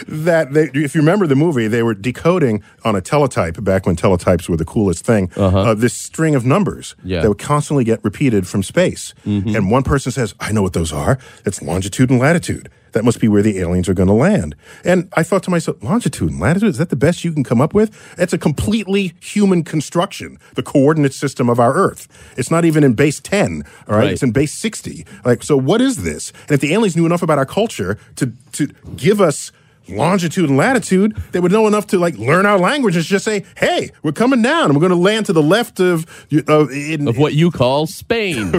[0.06, 3.96] That they, if you remember the movie, they were decoding on a teletype back when
[3.96, 5.30] teletypes were the coolest thing.
[5.36, 7.08] uh this string of numbers Uh-huh.
[7.08, 7.16] Yeah.
[7.16, 7.22] Mm-hmm.
[7.22, 9.14] that would constantly get repeated from space.
[9.24, 11.18] And one person says, "I know what those are.
[11.46, 12.68] It's longitude and latitude.
[12.92, 15.76] That must be where the aliens are going to land." And I thought to myself,
[15.82, 17.90] "Longitude and latitude is that the best you can come up with?
[18.18, 20.38] It's a completely human construction.
[20.56, 22.08] The coordinate system of our Earth.
[22.36, 23.62] It's not even in base ten.
[23.88, 24.12] All right, Right.
[24.12, 25.06] it's in base sixty.
[25.24, 26.32] Like, so what is this?
[26.48, 28.62] And if the aliens knew enough about our culture to to
[28.96, 29.52] give us
[29.88, 33.44] longitude and latitude, they would know enough to like learn our language and just say,
[33.56, 36.06] "Hey, we're coming down, and we're going to land to the left of
[36.48, 38.52] uh, in, of what you call Spain.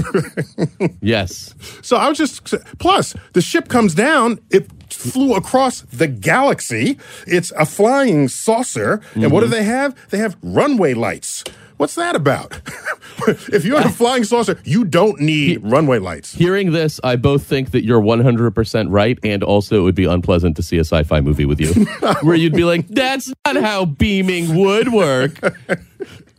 [1.02, 1.54] yes.
[1.82, 2.44] So I was just
[2.80, 4.40] plus the ship comes down.
[4.50, 6.98] It flew across the galaxy.
[7.28, 9.52] It's a flying saucer, and what do Mm-hmm.
[9.52, 10.10] they have?
[10.10, 11.44] They have runway lights.
[11.82, 12.62] What's that about?
[13.28, 16.32] if you're a flying saucer, you don't need runway lights.
[16.32, 20.56] Hearing this, I both think that you're 100% right, and also it would be unpleasant
[20.58, 21.74] to see a sci fi movie with you,
[22.22, 25.40] where you'd be like, that's not how beaming would work.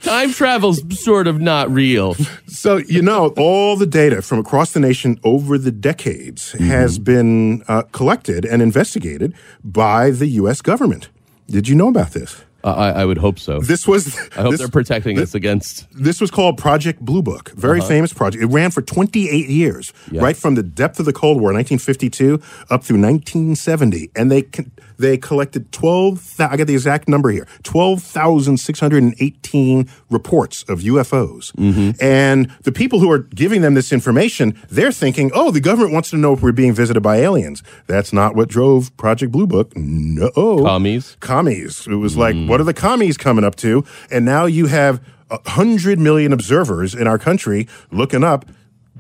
[0.03, 2.15] Time travel's sort of not real.
[2.47, 7.65] So, you know, all the data from across the nation over the decades has been
[7.67, 10.63] uh, collected and investigated by the U.S.
[10.63, 11.09] government.
[11.49, 12.45] Did you know about this?
[12.65, 13.61] Uh, I, I would hope so.
[13.61, 14.17] This was.
[14.37, 15.87] I hope this- they're protecting us against.
[15.93, 17.89] This was called Project Blue Book, very Uh-huh.
[17.89, 18.43] famous project.
[18.43, 22.35] It ran for 28 years, right from the depth of the Cold War, 1952,
[22.71, 26.37] up through 1970, and they con- they collected 12.
[26.37, 31.53] thou- I got the exact number here: 12,618 reports of UFOs.
[31.53, 31.91] Mm-hmm.
[32.01, 36.11] And the people who are giving them this information, they're thinking, "Oh, the government wants
[36.11, 39.73] to know if we're being visited by aliens." That's not what drove Project Blue Book.
[39.77, 40.31] No,
[40.65, 41.17] Commies?
[41.21, 41.87] commies.
[41.87, 43.85] It was like, what are the commies coming up to?
[44.11, 45.01] And now you have
[45.31, 48.45] a hundred million observers in our country looking up,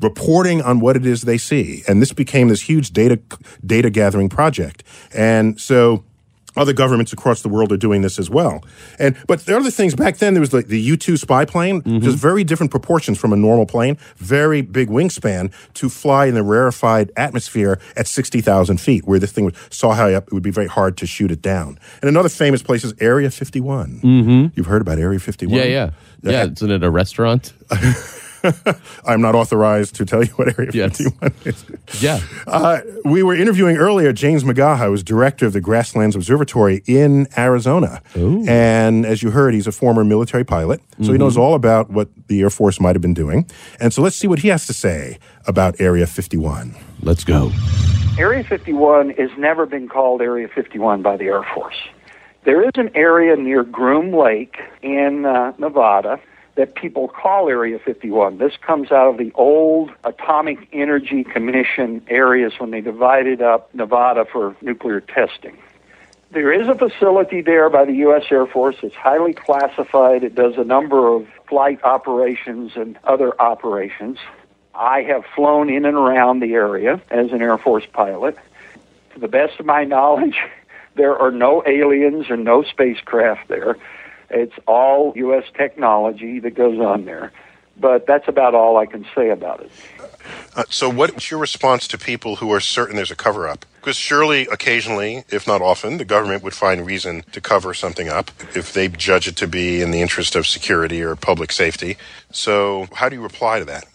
[0.00, 1.82] reporting on what it is they see.
[1.86, 3.20] And this became this huge data
[3.64, 4.82] data gathering project.
[5.14, 6.04] And so
[6.54, 8.62] other governments across the world are doing this as well.
[8.98, 10.34] And but there are other things back then.
[10.34, 13.64] There was like the U two spy plane, just very different proportions from a normal
[13.64, 19.18] plane, very big wingspan to fly in the rarefied atmosphere at sixty thousand feet, where
[19.18, 21.78] this thing was so high up it would be very hard to shoot it down.
[22.02, 24.48] And another famous place is Area fifty Mm-hmm.
[24.54, 25.56] You've heard about Area fifty one?
[25.56, 25.90] Yeah, yeah.
[26.22, 27.52] Yeah, isn't it a restaurant?
[29.06, 30.98] I'm not authorized to tell you what Area Yes.
[30.98, 31.64] 51 is.
[32.00, 32.20] Yeah.
[32.46, 38.02] Uh, we were interviewing earlier James McGaha, who's director of the Grasslands Observatory in Arizona.
[38.14, 42.08] And as you heard, he's a former military pilot, so he knows all about what
[42.28, 43.46] the Air Force might have been doing.
[43.80, 46.74] And so let's see what he has to say about Area 51.
[47.02, 47.50] Let's go.
[48.18, 51.76] Area 51 has never been called Area 51 by the Air Force.
[52.44, 56.20] There is an area near Groom Lake in uh, Nevada
[56.54, 58.38] that people call Area 51.
[58.38, 64.26] This comes out of the old Atomic Energy Commission areas when they divided up Nevada
[64.30, 65.56] for nuclear testing.
[66.30, 68.24] There is a facility there by the U.S.
[68.30, 68.76] Air Force.
[68.82, 70.24] It's highly classified.
[70.24, 74.18] It does a number of flight operations and other operations.
[74.74, 78.38] I have flown in and around the area as an Air Force pilot.
[79.12, 80.36] To the best of my knowledge,
[80.94, 83.76] there are no aliens or no spacecraft there.
[84.32, 85.44] It's all U.S.
[85.56, 87.32] technology that goes on there.
[87.78, 89.70] But that's about all I can say about it.
[90.54, 93.64] Uh, so, what's your response to people who are certain there's a cover up?
[93.76, 98.30] Because surely, occasionally, if not often, the government would find reason to cover something up
[98.54, 101.96] if they judge it to be in the interest of security or public safety.
[102.30, 103.86] So, how do you reply to that?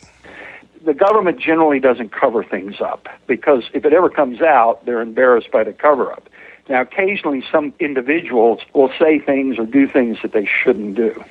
[0.88, 5.52] the government generally doesn't cover things up because if it ever comes out, they're embarrassed
[5.52, 6.30] by the cover up.
[6.70, 11.24] Now, occasionally, some individuals will say things or do things that they shouldn't do.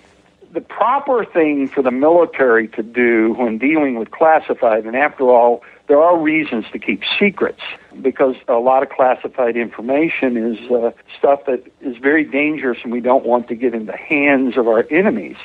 [0.53, 5.63] The proper thing for the military to do when dealing with classified, and after all,
[5.89, 7.61] there are reasons to keep secrets
[8.01, 13.01] because a lot of classified information is uh, stuff that is very dangerous and we
[13.01, 15.37] don't want to get in the hands of our enemies.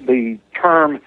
[0.00, 1.00] The term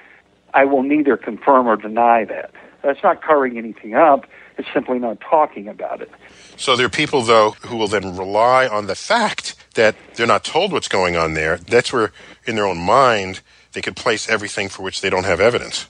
[0.54, 2.52] I will neither confirm or deny that.
[2.86, 4.28] That's not covering anything up.
[4.60, 6.12] It's simply not talking about it.
[6.56, 10.44] So there are people, though, who will then rely on the fact that they're not
[10.44, 11.58] told what's going on there.
[11.58, 12.14] That's where,
[12.46, 13.42] in their own mind,
[13.74, 15.88] they could place everything for which they don't have evidence.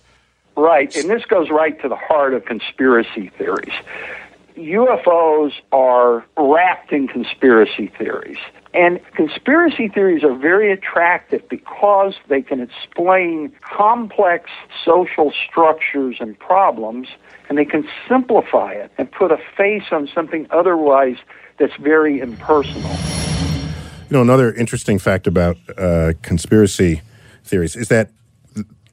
[0.56, 3.74] Right, and this goes right to the heart of conspiracy theories.
[4.58, 8.38] UFOs are wrapped in conspiracy theories.
[8.74, 14.49] And conspiracy theories are very attractive because they can explain complex
[14.84, 17.08] social structures and problems,
[17.47, 21.18] and they can simplify it and put a face on something otherwise
[21.58, 22.91] that's very impersonal.
[24.10, 27.01] You know, another interesting fact about uh, conspiracy
[27.43, 28.12] theories is that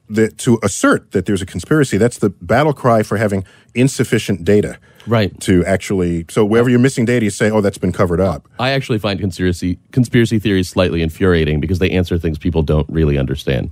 [0.09, 3.43] that to assert that there's a conspiracy, that's the battle cry for having
[3.73, 4.77] insufficient data.
[5.05, 5.37] Right.
[5.41, 8.47] To actually, so wherever you're missing data, you say, oh, that's been covered up.
[8.59, 13.17] I actually find conspiracy conspiracy theories slightly infuriating because they answer things people don't really
[13.17, 13.71] understand.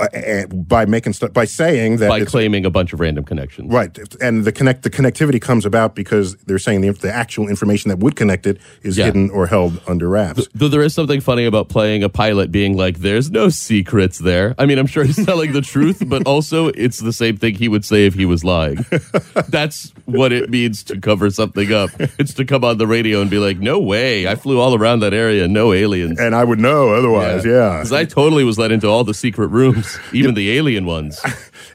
[0.00, 3.98] Uh, by making st- by saying that by claiming a bunch of random connections, right?
[4.20, 7.98] And the connect the connectivity comes about because they're saying the, the actual information that
[7.98, 9.06] would connect it is Yeah.
[9.06, 10.46] hidden or held under wraps.
[10.54, 14.54] Though there is something funny about playing a pilot being like, "There's no secrets there."
[14.58, 17.68] I mean, I'm sure he's telling the truth, but also it's the same thing he
[17.68, 18.84] would say if he was lying.
[19.48, 21.90] That's what it means to cover something up.
[22.18, 24.26] It's to come on the radio and be like, "No way!
[24.28, 25.48] I flew all around that area.
[25.48, 27.44] No aliens." And I would know otherwise.
[27.44, 31.20] Yeah, because I totally was let into all the secret rooms, even the alien ones.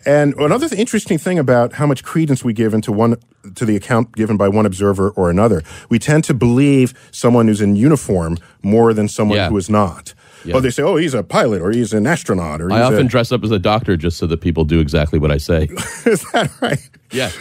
[0.06, 3.16] And another th- interesting thing about how much credence we give into one
[3.56, 7.62] to the account given by one observer or another, we tend to believe someone who's
[7.62, 9.48] in uniform more than someone Yeah.
[9.50, 10.14] who is not.
[10.44, 10.56] Yeah.
[10.56, 13.10] Oh, they say, oh, he's a pilot or he's an astronaut or I often a,
[13.10, 15.70] dress up as a doctor just so that people do exactly what I say.
[16.06, 16.90] is that right?
[17.12, 17.32] Yeah.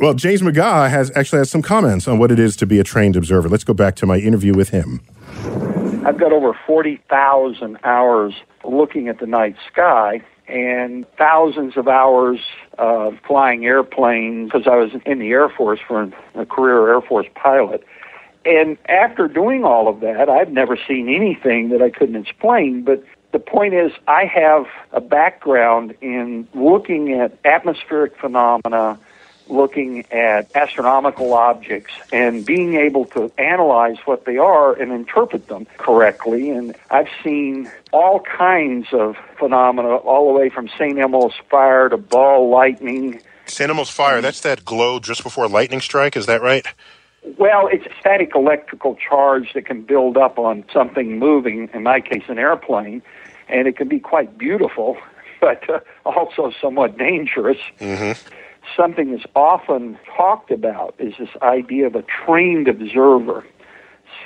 [0.00, 2.84] Well, James McGaha has actually has some comments on what it is to be a
[2.84, 3.50] trained observer.
[3.50, 5.02] Let's go back to my interview with him.
[6.06, 12.38] I've got over 40,000 hours looking at the night sky and thousands of hours
[12.78, 17.26] uh, flying airplanes because I was in the Air Force for a career Air Force
[17.34, 17.84] pilot.
[18.44, 22.84] And after doing all of that, I've never seen anything that I couldn't explain.
[22.84, 23.02] But
[23.32, 28.96] the point is, I have a background in looking at atmospheric phenomena,
[29.48, 35.66] looking at astronomical objects, and being able to analyze what they are and interpret them
[35.76, 36.50] correctly.
[36.50, 40.98] And I've seen all kinds of phenomena, all the way from St.
[40.98, 43.20] Elmo's fire to ball lightning.
[43.46, 43.70] St.
[43.70, 46.66] Elmo's fire, that's that glow just before a lightning strike, is that right?
[47.38, 52.22] Well, it's static electrical charge that can build up on something moving, in my case,
[52.28, 53.02] an airplane,
[53.48, 54.96] and it can be quite beautiful,
[55.40, 57.58] but uh, also somewhat dangerous.
[58.74, 63.44] Something that's often talked about is this idea of a trained observer.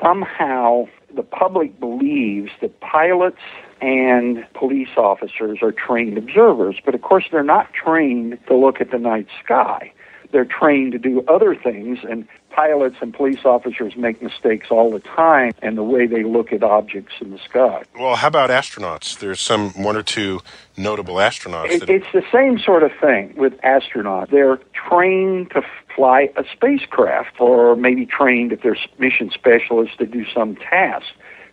[0.02, 3.40] Somehow, the public believes that pilots
[3.80, 8.90] and police officers are trained observers, but of course, they're not trained to look at
[8.90, 9.92] the night sky.
[10.32, 15.00] They're trained to do other things, and pilots and police officers make mistakes all the
[15.00, 17.84] time and the way they look at objects in the sky.
[17.98, 19.18] Well, how about astronauts?
[19.18, 20.40] There's some one or two
[20.76, 24.30] notable astronauts It, that it's the same sort of thing with astronauts.
[24.30, 24.58] They're
[24.88, 25.62] trained to
[25.94, 31.06] fly a spacecraft, or maybe trained if they're mission specialists to do some task.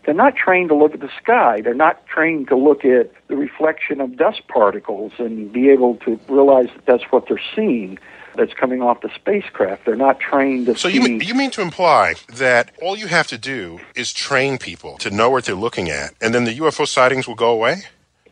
[0.06, 1.60] They're not trained to look at the sky.
[1.62, 6.18] They're not trained to look at the reflection of dust particles and be able to
[6.30, 8.00] realize that that's what they're seeing
[8.38, 9.86] that's coming off the spacecraft.
[9.86, 10.96] They're not trained to So see.
[10.96, 14.98] you mean, you mean to imply that all you have to do is train people
[15.00, 17.84] to know what they're looking at, and then the UFO sightings will go away?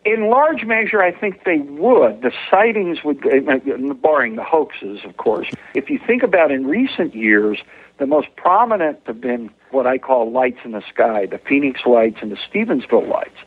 [0.05, 2.21] In large measure, I think they would.
[2.21, 5.47] The sightings would, uh, barring the hoaxes, of course.
[5.73, 7.57] If you think about in recent years,
[7.97, 12.17] the most prominent have been what I call lights in the sky, the Phoenix lights
[12.21, 13.37] and the Stephenville lights.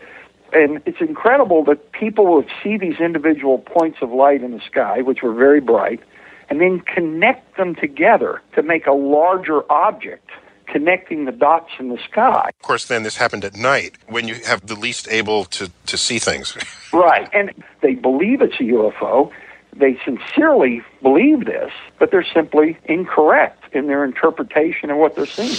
[0.52, 5.02] And it's incredible that people would see these individual points of light in the sky,
[5.02, 6.00] which were very bright,
[6.49, 10.28] and then connect them together to make a larger object,
[10.66, 12.51] connecting the dots in the sky.
[12.61, 15.99] Of course, then this happened at night when you have the least able to, to
[15.99, 16.57] see things.
[16.90, 17.28] Right.
[17.34, 19.30] And they believe it's a UFO.
[19.76, 25.55] They sincerely believe this, but they're simply incorrect in their interpretation of what they're seeing.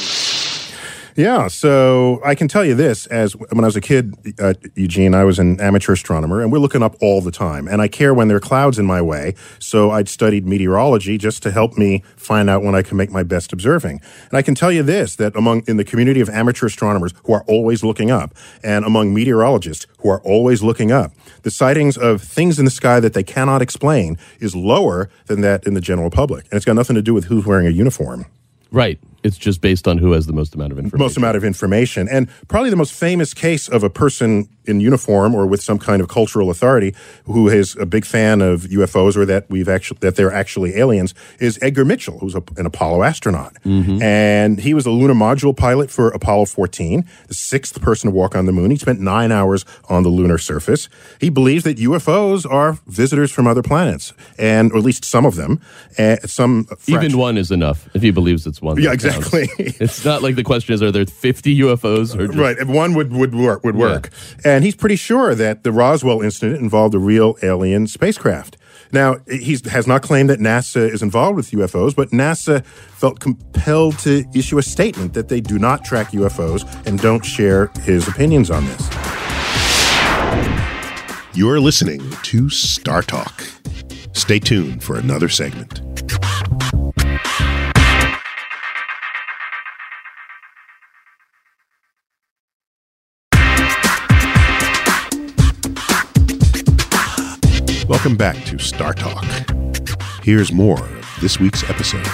[1.15, 5.13] Yeah, so I can tell you this: as when I was a kid, uh, Eugene,
[5.13, 7.67] I was an amateur astronomer, and we're looking up all the time.
[7.67, 11.43] And I care when there are clouds in my way, so I'd studied meteorology just
[11.43, 14.01] to help me find out when I can make my best observing.
[14.29, 17.33] And I can tell you this: that among in the community of amateur astronomers who
[17.33, 18.33] are always looking up,
[18.63, 21.11] and among meteorologists who are always looking up,
[21.43, 25.65] the sightings of things in the sky that they cannot explain is lower than that
[25.65, 28.25] in the general public, and it's got nothing to do with who's wearing a uniform.
[28.71, 28.99] Right.
[29.23, 31.03] It's just based on who has the most amount of information.
[31.03, 32.07] most amount of information.
[32.09, 36.01] And probably the most famous case of a person in uniform or with some kind
[36.01, 36.93] of cultural authority
[37.25, 41.13] who is a big fan of UFOs or that we've actually that they're actually aliens
[41.39, 43.55] is Edgar Mitchell, who's a, an Apollo astronaut.
[43.65, 44.01] Mm-hmm.
[44.01, 48.35] And he was a lunar module pilot for Apollo 14, the sixth person to walk
[48.35, 48.71] on the moon.
[48.71, 50.87] He spent nine hours on the lunar surface.
[51.19, 55.35] He believes that UFOs are visitors from other planets, and or at least some of
[55.35, 55.59] them.
[55.97, 58.79] And some Even one is enough if he believes it's one.
[58.79, 59.03] Yeah, counts.
[59.17, 59.49] Exactly.
[59.79, 63.11] it's not like the question is, are there 50 UFOs or just, Right, one would
[63.11, 64.09] would work would work,
[64.43, 68.57] and he's pretty sure that the Roswell incident involved a real alien spacecraft.
[68.91, 73.99] Now he has not claimed that NASA is involved with UFOs, but NASA felt compelled
[73.99, 78.49] to issue a statement that they do not track UFOs and don't share his opinions
[78.49, 78.89] on this.
[81.35, 83.43] You're listening to Star Talk.
[84.13, 85.81] Stay tuned for another segment.
[97.99, 99.25] Welcome back to Star Talk.
[100.23, 102.07] Here's more of this week's episode.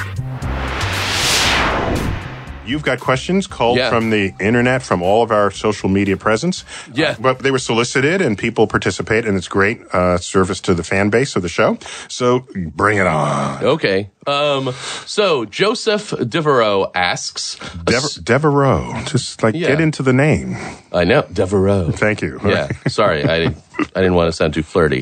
[2.65, 3.91] You've got questions called Yeah.
[3.91, 6.65] from the internet, from all of our social media presence.
[6.91, 7.11] Yeah.
[7.11, 10.83] Uh, but they were solicited and people participate, and it's great uh, service to the
[10.83, 11.77] fan base of the show.
[12.07, 13.63] So bring it on.
[13.63, 14.09] Okay.
[14.25, 14.73] Um,
[15.05, 18.99] so Joseph Devereaux asks, Dever- Devereaux.
[19.05, 19.67] Just like Yeah.
[19.67, 20.57] get into the name.
[20.91, 21.91] I know Devereaux.
[21.91, 22.39] Thank you.
[22.43, 25.01] Yeah, sorry, I didn't, I didn't want to sound too flirty.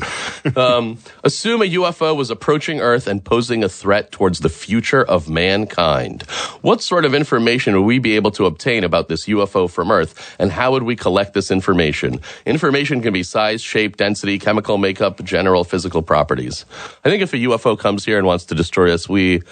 [0.56, 5.28] Um, assume a UFO was approaching Earth and posing a threat towards the future of
[5.28, 6.22] mankind.
[6.62, 10.36] What sort of information would we be able to obtain about this UFO from Earth,
[10.38, 12.20] and how would we collect this information?
[12.46, 16.64] Information can be size, shape, density, chemical makeup, general physical properties.
[17.04, 19.42] I think if a UFO comes here and wants to destroy us, we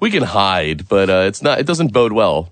[0.00, 1.58] we can hide, but uh, it's not.
[1.58, 2.50] It doesn't bode well.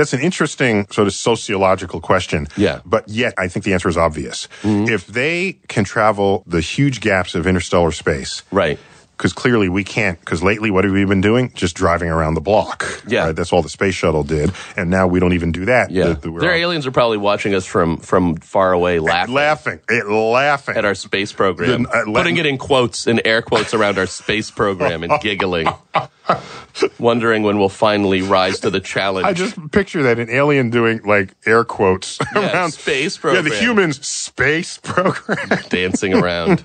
[0.00, 2.48] That's an interesting sort of sociological question.
[2.56, 2.76] Yeah.
[2.78, 2.88] Mm-hmm.
[2.88, 4.48] But yet, I think the answer is obvious.
[4.64, 8.78] If they can travel the huge gaps of interstellar space, Right.
[9.18, 10.18] because clearly we can't.
[10.20, 11.52] Because lately, what have we been doing?
[11.54, 12.86] Just driving around the block.
[13.06, 13.26] Yeah.
[13.26, 13.36] Right?
[13.36, 15.90] That's all the space shuttle did, and now we don't even do that.
[15.90, 19.34] Yeah, The- the- their all- aliens are probably watching us from from far away, laughing.
[19.34, 23.74] laughing, laughing at our space program, The- uh, putting it in quotes, in air quotes
[23.74, 25.68] around our space program and giggling,
[26.98, 29.26] wondering when we'll finally rise to the challenge.
[29.26, 33.54] I just picture that an alien doing like air quotes Yeah, around space Yeah, the
[33.54, 35.48] humans space program.
[35.68, 36.64] dancing around.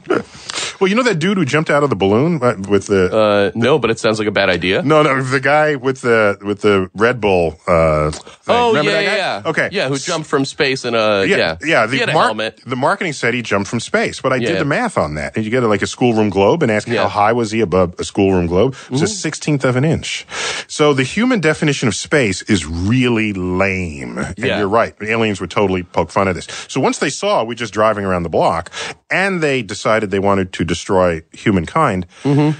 [0.79, 3.51] well, you know that dude who jumped out of the balloon uh, with the Uh,
[3.55, 4.81] no, but it sounds like a bad idea.
[4.83, 7.59] No, no, the guy with the with the Red Bull.
[7.67, 8.33] Uh, thing.
[8.47, 9.17] Oh Remember yeah, that guy?
[9.17, 9.69] yeah, Okay.
[9.71, 9.87] yeah.
[9.89, 11.85] Who jumped from space in a yeah, Yeah, yeah.
[11.87, 12.61] he The, had a mar- helmet.
[12.65, 14.49] the marketing said he jumped from space, but I Yeah.
[14.49, 15.35] did the math on that.
[15.35, 17.03] And you get like a schoolroom globe and ask Yeah.
[17.03, 18.75] how high was he above a schoolroom globe?
[18.85, 19.07] It was a
[19.55, 20.25] sixteenth of an inch.
[20.67, 24.17] So the human definition of space is really lame.
[24.17, 24.59] And Yeah.
[24.59, 24.93] you're right.
[25.01, 26.47] Aliens would totally poke fun at this.
[26.67, 28.71] So once they saw we're just driving around the block,
[29.09, 32.05] and they decided they wanted to destroy humankind.
[32.23, 32.59] Mm-hmm.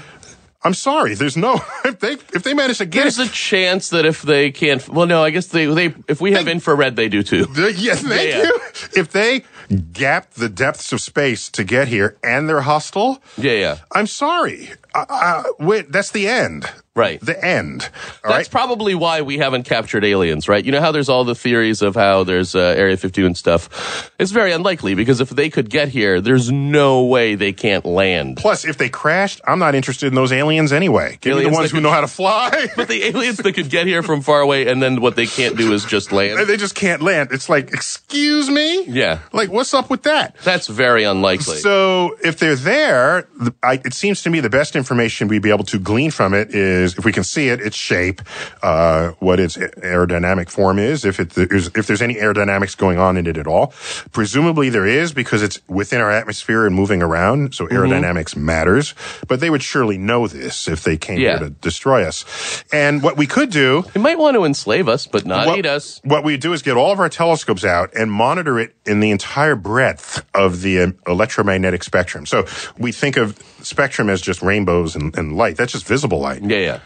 [0.64, 1.14] I'm sorry.
[1.14, 4.22] There's no if they if they manage to get There's it, a chance that if
[4.22, 7.46] they can't, well, no, I guess they they if we have infrared, they do too.
[7.76, 8.42] Yes, thank Yeah.
[8.46, 8.58] you.
[8.96, 9.44] If they
[9.92, 13.76] gap the depths of space to get here and they're hostile, Yeah, yeah.
[13.92, 14.70] I'm sorry.
[14.94, 16.68] Uh, wait, that's the end.
[16.96, 17.20] Right.
[17.20, 17.82] The end.
[18.24, 18.50] All That's right.
[18.50, 20.64] probably why we haven't captured aliens, right?
[20.64, 24.10] You know how there's all the theories of how there's uh, Area 51 stuff.
[24.18, 28.38] It's very unlikely because if they could get here, there's no way they can't land.
[28.38, 31.18] Plus, if they crashed, I'm not interested in those aliens anyway.
[31.20, 32.66] Give me the ones who could- know how to fly.
[32.76, 35.56] But the aliens that could get here from far away and then what they can't
[35.56, 36.48] do is just land.
[36.48, 37.28] they just can't land.
[37.32, 38.84] It's like, excuse me?
[38.84, 39.20] Yeah.
[39.32, 40.36] Like, what's up with that?
[40.44, 41.56] That's very unlikely.
[41.56, 45.50] So if they're there, the, I, it seems to me the best information we'd be
[45.50, 48.20] able to glean from it is if we can see it, its shape,
[48.62, 53.16] uh, what its aerodynamic form is, if it is, if there's any aerodynamics going on
[53.16, 53.72] in it at all.
[54.12, 57.76] Presumably there is because it's within our atmosphere and moving around, so Mm-hmm.
[57.76, 58.94] aerodynamics matters.
[59.28, 61.38] But they would surely know this if they came Yeah.
[61.38, 62.24] here to destroy us.
[62.72, 65.66] And what we could do they might want to enslave us, but not what, eat
[65.66, 66.00] us.
[66.04, 69.10] What we do is get all of our telescopes out and monitor it in the
[69.10, 72.26] entire breadth of the um, electromagnetic spectrum.
[72.26, 72.46] So
[72.78, 73.36] we think of
[73.66, 75.56] spectrum as just rainbows and, and light.
[75.56, 76.42] That's just visible light.
[76.42, 76.80] Yeah, yeah.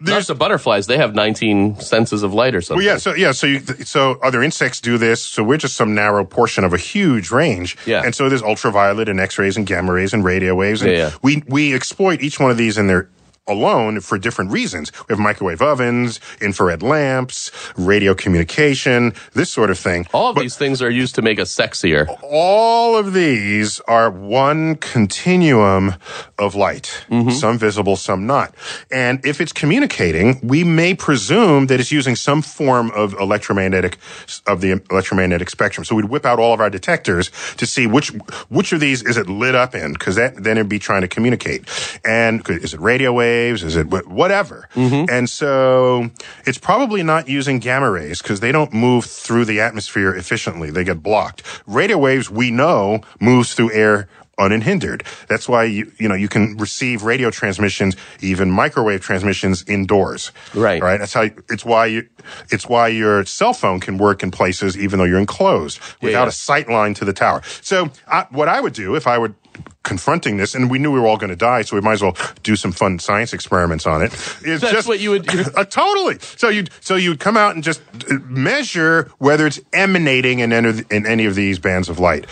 [0.00, 0.86] There's the butterflies.
[0.86, 2.84] They have 19 senses of light or something.
[2.84, 2.98] Well, yeah.
[2.98, 3.32] So yeah.
[3.32, 5.22] So you, so other insects do this.
[5.22, 7.76] So we're just some narrow portion of a huge range.
[7.86, 8.02] Yeah.
[8.04, 10.82] And so there's ultraviolet and X-rays and gamma rays and radio waves.
[10.82, 11.10] And Yeah, yeah.
[11.22, 13.08] We we exploit each one of these in their
[13.48, 14.92] alone for different reasons.
[15.08, 20.06] We have microwave ovens, infrared lamps, radio communication, this sort of thing.
[20.14, 22.06] All of these things are used to make us sexier.
[22.22, 25.94] All of these are one continuum
[26.38, 27.30] of light, mm-hmm.
[27.30, 28.54] some visible, some not.
[28.92, 33.98] And if it's communicating, we may presume that it's using some form of electromagnetic
[34.46, 35.84] of the electromagnetic spectrum.
[35.84, 38.10] So we'd whip out all of our detectors to see which
[38.48, 41.08] which of these is it lit up in, because that then it'd be trying to
[41.08, 41.68] communicate.
[42.04, 43.31] And is it radio waves?
[43.40, 44.68] Is it wh- whatever?
[44.74, 45.10] Mm-hmm.
[45.10, 46.10] And so
[46.44, 50.70] it's probably not using gamma rays because they don't move through the atmosphere efficiently.
[50.70, 51.42] They get blocked.
[51.66, 54.08] Radio waves, we know, moves through air
[54.38, 55.04] unhindered.
[55.28, 60.32] That's why you you know you can receive radio transmissions, even microwave transmissions indoors.
[60.54, 60.82] Right.
[60.82, 60.98] Right.
[60.98, 61.22] That's how.
[61.22, 62.08] You, it's why you.
[62.50, 66.28] It's why your cell phone can work in places even though you're enclosed without yeah.
[66.28, 67.42] a sight line to the tower.
[67.60, 69.34] So I, what I would do if I would
[69.82, 72.02] confronting this, and we knew we were all going to die, so we might as
[72.02, 74.12] well do some fun science experiments on it.
[74.44, 75.44] Is That's just what you would do.
[75.56, 76.18] uh, totally.
[76.20, 80.68] So you so you'd come out and just uh, measure whether it's emanating in any,
[80.68, 82.26] of- in any of these bands of light.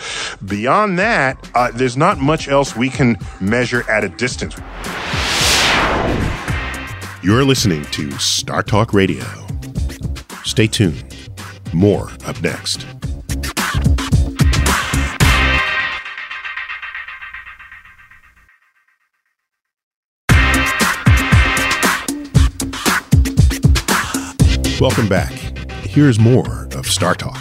[0.45, 4.55] Beyond that, uh, there's not much else we can measure at a distance.
[7.23, 9.23] You're listening to Star Talk Radio.
[10.43, 11.29] Stay tuned.
[11.71, 12.85] More up next.
[24.81, 25.31] Welcome back.
[25.83, 27.37] Here's more of Star Talk.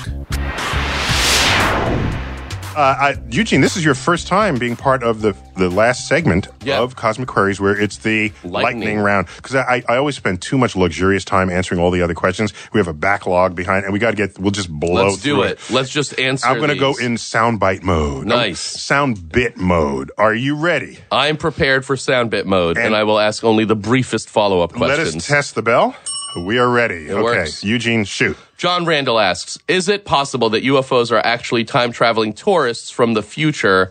[2.77, 6.49] Uh, I, Eugene, this is your first time being part of the the last segment
[6.63, 6.81] Yeah.
[6.81, 8.99] of Cosmic Queries, where it's the lightning, Lightning.
[8.99, 9.27] round.
[9.37, 12.53] Because I, I always spend too much luxurious time answering all the other questions.
[12.75, 14.39] We have a backlog behind, and we got to get.
[14.39, 15.07] We'll just blow.
[15.07, 15.71] Let's do through it.
[15.71, 16.47] Let's just answer.
[16.47, 17.01] I'm going to go these.
[17.01, 18.27] in soundbite mode.
[18.27, 18.61] Nice.
[18.61, 20.13] sound bit mode.
[20.19, 20.99] Are you ready?
[21.11, 24.61] I'm prepared for sound bit mode, and, And- I will ask only the briefest follow
[24.61, 24.89] up questions.
[24.91, 25.23] Let questions.
[25.23, 25.97] us test the bell.
[26.37, 27.11] We are ready.
[27.11, 27.65] okay, works.
[27.65, 28.37] Eugene, shoot.
[28.57, 33.23] John Randall asks Is it possible that UFOs are actually time traveling tourists from the
[33.23, 33.87] future?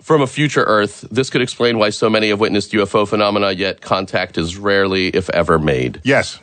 [0.00, 3.80] From a future Earth, this could explain why so many have witnessed UFO phenomena, yet
[3.80, 6.00] contact is rarely, if ever, made.
[6.02, 6.40] Yes.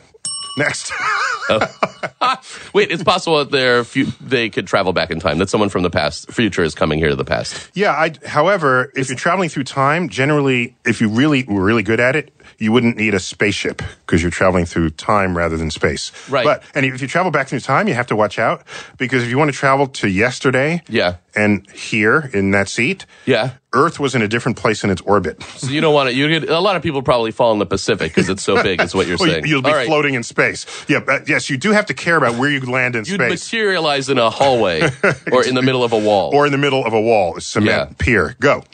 [0.56, 0.90] Next.
[2.74, 5.38] Wait, it's possible that they're fu- they could travel back in time.
[5.38, 7.70] That someone from the past, future, is coming here to the past.
[7.74, 7.92] Yeah.
[7.92, 12.16] I, however, if you're traveling through time, generally, if you really were really good at
[12.16, 16.10] it, you wouldn't need a spaceship because you're traveling through time rather than space.
[16.28, 16.44] Right.
[16.44, 18.64] But and if you travel back through time, you have to watch out
[18.96, 21.16] because if you want to travel to yesterday, Yeah.
[21.36, 23.52] and here in that seat, Yeah.
[23.78, 25.42] Earth was in a different place in its orbit.
[25.56, 26.14] So you don't want to.
[26.14, 28.80] You get, a lot of people probably fall in the Pacific because it's so big.
[28.80, 29.46] Is what you're oh, Well, saying.
[29.46, 29.86] You'll be right.
[29.86, 30.66] floating in space.
[30.88, 31.00] Yeah.
[31.00, 33.30] But yes, you do have to care about where you land in You'd space.
[33.52, 34.82] materialize in a hallway
[35.32, 36.34] or in the middle of a wall.
[36.34, 37.94] or in the middle of a wall, a cement Yeah.
[37.98, 38.36] pier.
[38.40, 38.64] Go.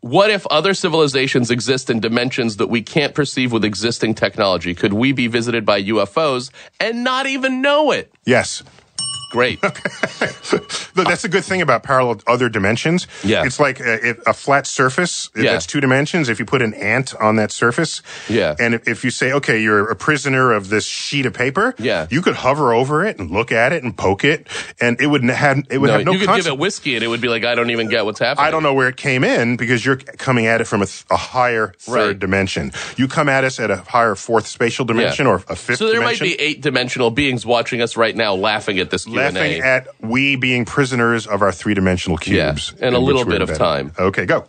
[0.00, 4.74] What if other civilizations exist in dimensions that we can't perceive with existing technology?
[4.74, 6.50] Could we be visited by UFOs
[6.80, 8.12] and not even know it?
[8.24, 8.62] Yes.
[9.30, 9.62] Great.
[9.62, 13.06] Look, that's the good thing about parallel other dimensions.
[13.22, 13.44] Yeah.
[13.44, 15.52] It's like a, a flat surface Yeah.
[15.52, 16.28] that's two dimensions.
[16.28, 18.56] If you put an ant on that surface, Yeah.
[18.58, 22.06] and if, you say, okay, you're a prisoner of this sheet of paper, Yeah.
[22.10, 24.46] you could hover over it and look at it and poke it,
[24.80, 26.94] and it would have it would No, have no you could conse- give it whiskey
[26.94, 28.46] and it would be like, I don't even get what's happening.
[28.46, 31.04] I don't know where it came in because you're coming at it from a, th-
[31.10, 32.18] a higher third Right.
[32.18, 32.72] dimension.
[32.96, 35.32] You come at us at a higher fourth spatial dimension Yeah.
[35.32, 36.26] or a fifth So there dimension.
[36.28, 39.17] might be eight dimensional beings watching us right now laughing at this Q&A.
[39.18, 42.74] Laughing at we being prisoners of our three dimensional cubes.
[42.78, 43.92] Yeah, and a little bit of time.
[43.98, 44.48] Okay, go.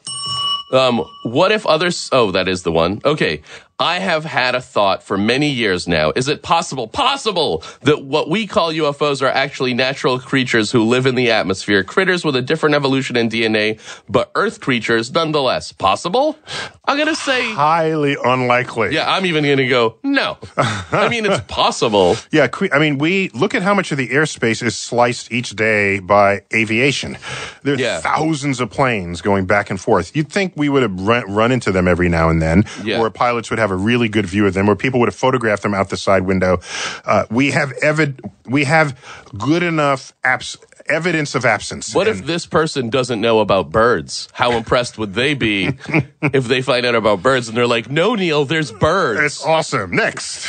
[0.72, 2.10] Um, what if others?
[2.12, 3.02] Oh, that is the one.
[3.04, 3.42] Okay.
[3.82, 6.12] I have had a thought for many years now.
[6.14, 11.06] Is it possible, possible that what we call UFOs are actually natural creatures who live
[11.06, 15.72] in the atmosphere, critters with a different evolution in DNA, but Earth creatures nonetheless?
[15.72, 16.38] Possible?
[16.84, 18.94] I'm going to say, Highly unlikely.
[18.94, 20.38] yeah, I'm even going to go, no.
[20.58, 22.18] I mean, it's possible.
[22.32, 26.00] Yeah, I mean, we look at how much of the airspace is sliced each day
[26.00, 27.18] by aviation.
[27.64, 28.02] There are Yeah.
[28.02, 30.14] thousands of planes going back and forth.
[30.18, 33.00] You'd think we would have run, run into them every now and then, Yeah.
[33.00, 35.64] or pilots would have a really good view of them, or people would have photographed
[35.64, 36.60] them out the side window.
[37.06, 38.98] Uh, we have evid- we have
[39.38, 40.58] good enough abs-
[40.88, 41.94] evidence of absence.
[41.94, 44.28] What And- if this person doesn't know about birds?
[44.34, 45.66] How impressed would they be
[46.22, 49.22] if they find out about birds and they're like, no, Neil, there's birds?
[49.22, 49.92] It's awesome.
[49.96, 50.46] Next.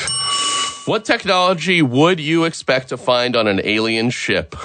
[0.87, 4.57] What technology would you expect to find on an alien ship?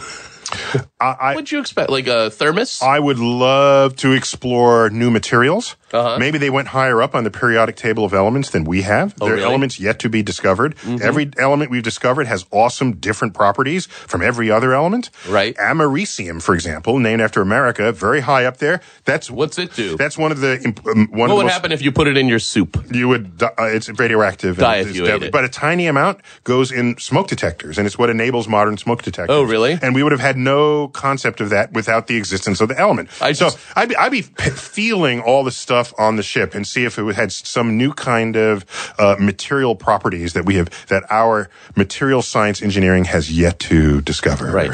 [1.01, 2.81] I, I, Would you expect like a thermos?
[2.81, 5.75] I would love to explore new materials.
[5.93, 6.17] Uh-huh.
[6.19, 9.13] Maybe they went higher up on the periodic table of elements than we have.
[9.21, 9.47] Oh, there are really?
[9.49, 10.75] elements yet to be discovered.
[10.77, 10.99] Mhm.
[11.01, 15.09] Every element we've discovered has awesome different properties from every other element.
[15.29, 15.55] Right.
[15.57, 18.81] Americium, for example, named after America, very high up there.
[19.05, 19.95] That's what's it do?
[19.95, 22.07] That's one of the imp- um, one what of would most happen if you put
[22.07, 22.83] it in your soup?
[22.91, 25.31] you would uh, it's radioactive Die and if it's you ate it.
[25.31, 29.35] but a tiny amount goes in smoke detectors and it's what enables modern smoke detectors
[29.35, 29.77] Oh, really?
[29.81, 33.09] and we would have had no concept of that without the existence of the element
[33.33, 36.85] so I'd be, I'd be p- feeling all the stuff on the ship and see
[36.85, 38.65] if it had some new kind of
[38.97, 44.51] uh, material properties that we have that our material science engineering has yet to discover
[44.51, 44.71] Right.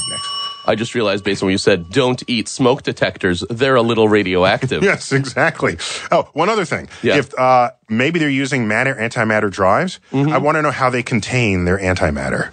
[0.66, 3.44] I just realized based on what you said, don't eat smoke detectors.
[3.50, 4.84] They're a little radioactive.
[4.92, 5.78] yes, exactly.
[6.12, 6.88] Oh, one other thing.
[7.02, 7.18] Yeah.
[7.18, 10.32] If uh, maybe they're using matter antimatter drives, Mm-hmm.
[10.32, 12.52] I want to know how they contain their antimatter.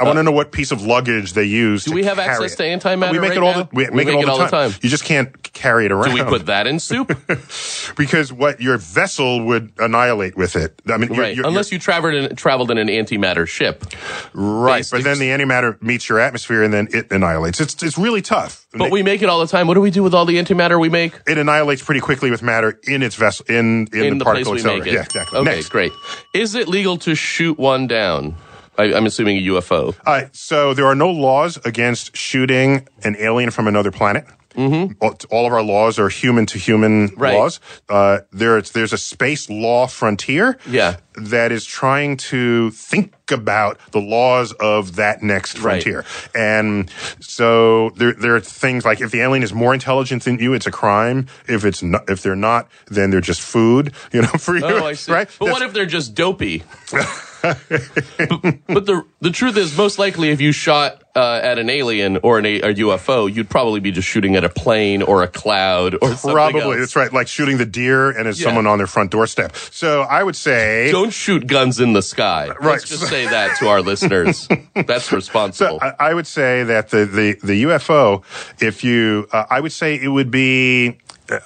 [0.00, 1.86] I want to know what piece of luggage they use.
[1.86, 2.56] Uh, Do we have access it.
[2.56, 3.54] to antimatter We make right it all.
[3.54, 4.70] The, we, We make, it all, the, time.
[4.70, 4.78] time.
[4.82, 6.08] You just can't carry it around.
[6.08, 7.08] Do we put that in soup?
[7.96, 10.80] because what your vessel would annihilate with it.
[10.88, 11.36] I mean, you're- right.
[11.36, 13.84] you're- Unless you traveled in, traveled in an antimatter ship.
[14.32, 14.86] right.
[14.90, 17.60] But then the antimatter meets your atmosphere and then it annihilates.
[17.60, 18.66] It's it's really tough.
[18.72, 19.66] But we make it all the time.
[19.68, 21.12] What do we do with all the antimatter we make?
[21.28, 24.52] It annihilates pretty quickly with matter in its vessel in in, in the, the particle
[24.52, 25.38] we Yeah, exactly.
[25.38, 25.68] Okay, Next.
[25.68, 25.92] great.
[26.32, 28.34] Is it legal to shoot one down?
[28.76, 29.94] I, I'm assuming a UFO.
[30.04, 34.26] Uh, so there are no laws against shooting an alien from another planet.
[34.56, 34.92] Mm-hmm.
[35.30, 37.60] All, of our laws are human to human laws.
[37.88, 40.96] Uh, there's there's a space law frontier Yeah.
[41.16, 45.82] that is trying to think about the laws of that next Right.
[45.82, 46.04] frontier.
[46.34, 46.90] And
[47.20, 50.66] so there there are things like if the alien is more intelligent than you, it's
[50.66, 51.26] a crime.
[51.48, 53.92] If it's not, if they're not, then they're just food.
[54.12, 54.64] You know, for you.
[54.64, 55.12] Oh, I see.
[55.12, 55.28] Right?
[55.38, 56.62] But That's- what if they're just dopey?
[57.44, 57.58] but,
[58.66, 62.38] but the the truth is, most likely, if you shot uh, at an alien or
[62.38, 65.94] an, a, a UFO, you'd probably be just shooting at a plane or a cloud
[66.00, 66.76] or something Probably else.
[66.78, 67.12] that's right.
[67.12, 68.46] Like shooting the deer and it's Yeah.
[68.46, 69.54] someone on their front doorstep.
[69.70, 72.48] So I would say Don't shoot guns in the sky.
[72.48, 72.60] Right.
[72.72, 74.48] Let's just say that to our listeners.
[74.74, 75.78] That's responsible.
[75.80, 78.22] I, I would say that the the, the UFO,
[78.60, 80.98] if you, uh, I would say it would be.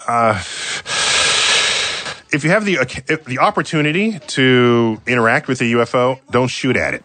[0.08, 0.42] Uh,
[2.32, 2.76] if you have the
[3.26, 7.04] the opportunity to interact with a UFO, don't shoot at it.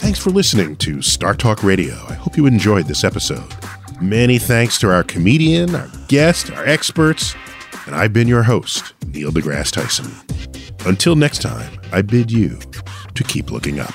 [0.00, 1.94] Thanks for listening to Star Talk Radio.
[2.08, 3.44] I hope you enjoyed this episode.
[4.00, 7.34] Many thanks to our comedian, our guest, our experts,
[7.86, 10.10] and I've been your host, Neil deGrasse Tyson.
[10.86, 12.58] Until next time, I bid you
[13.14, 13.94] to keep looking up.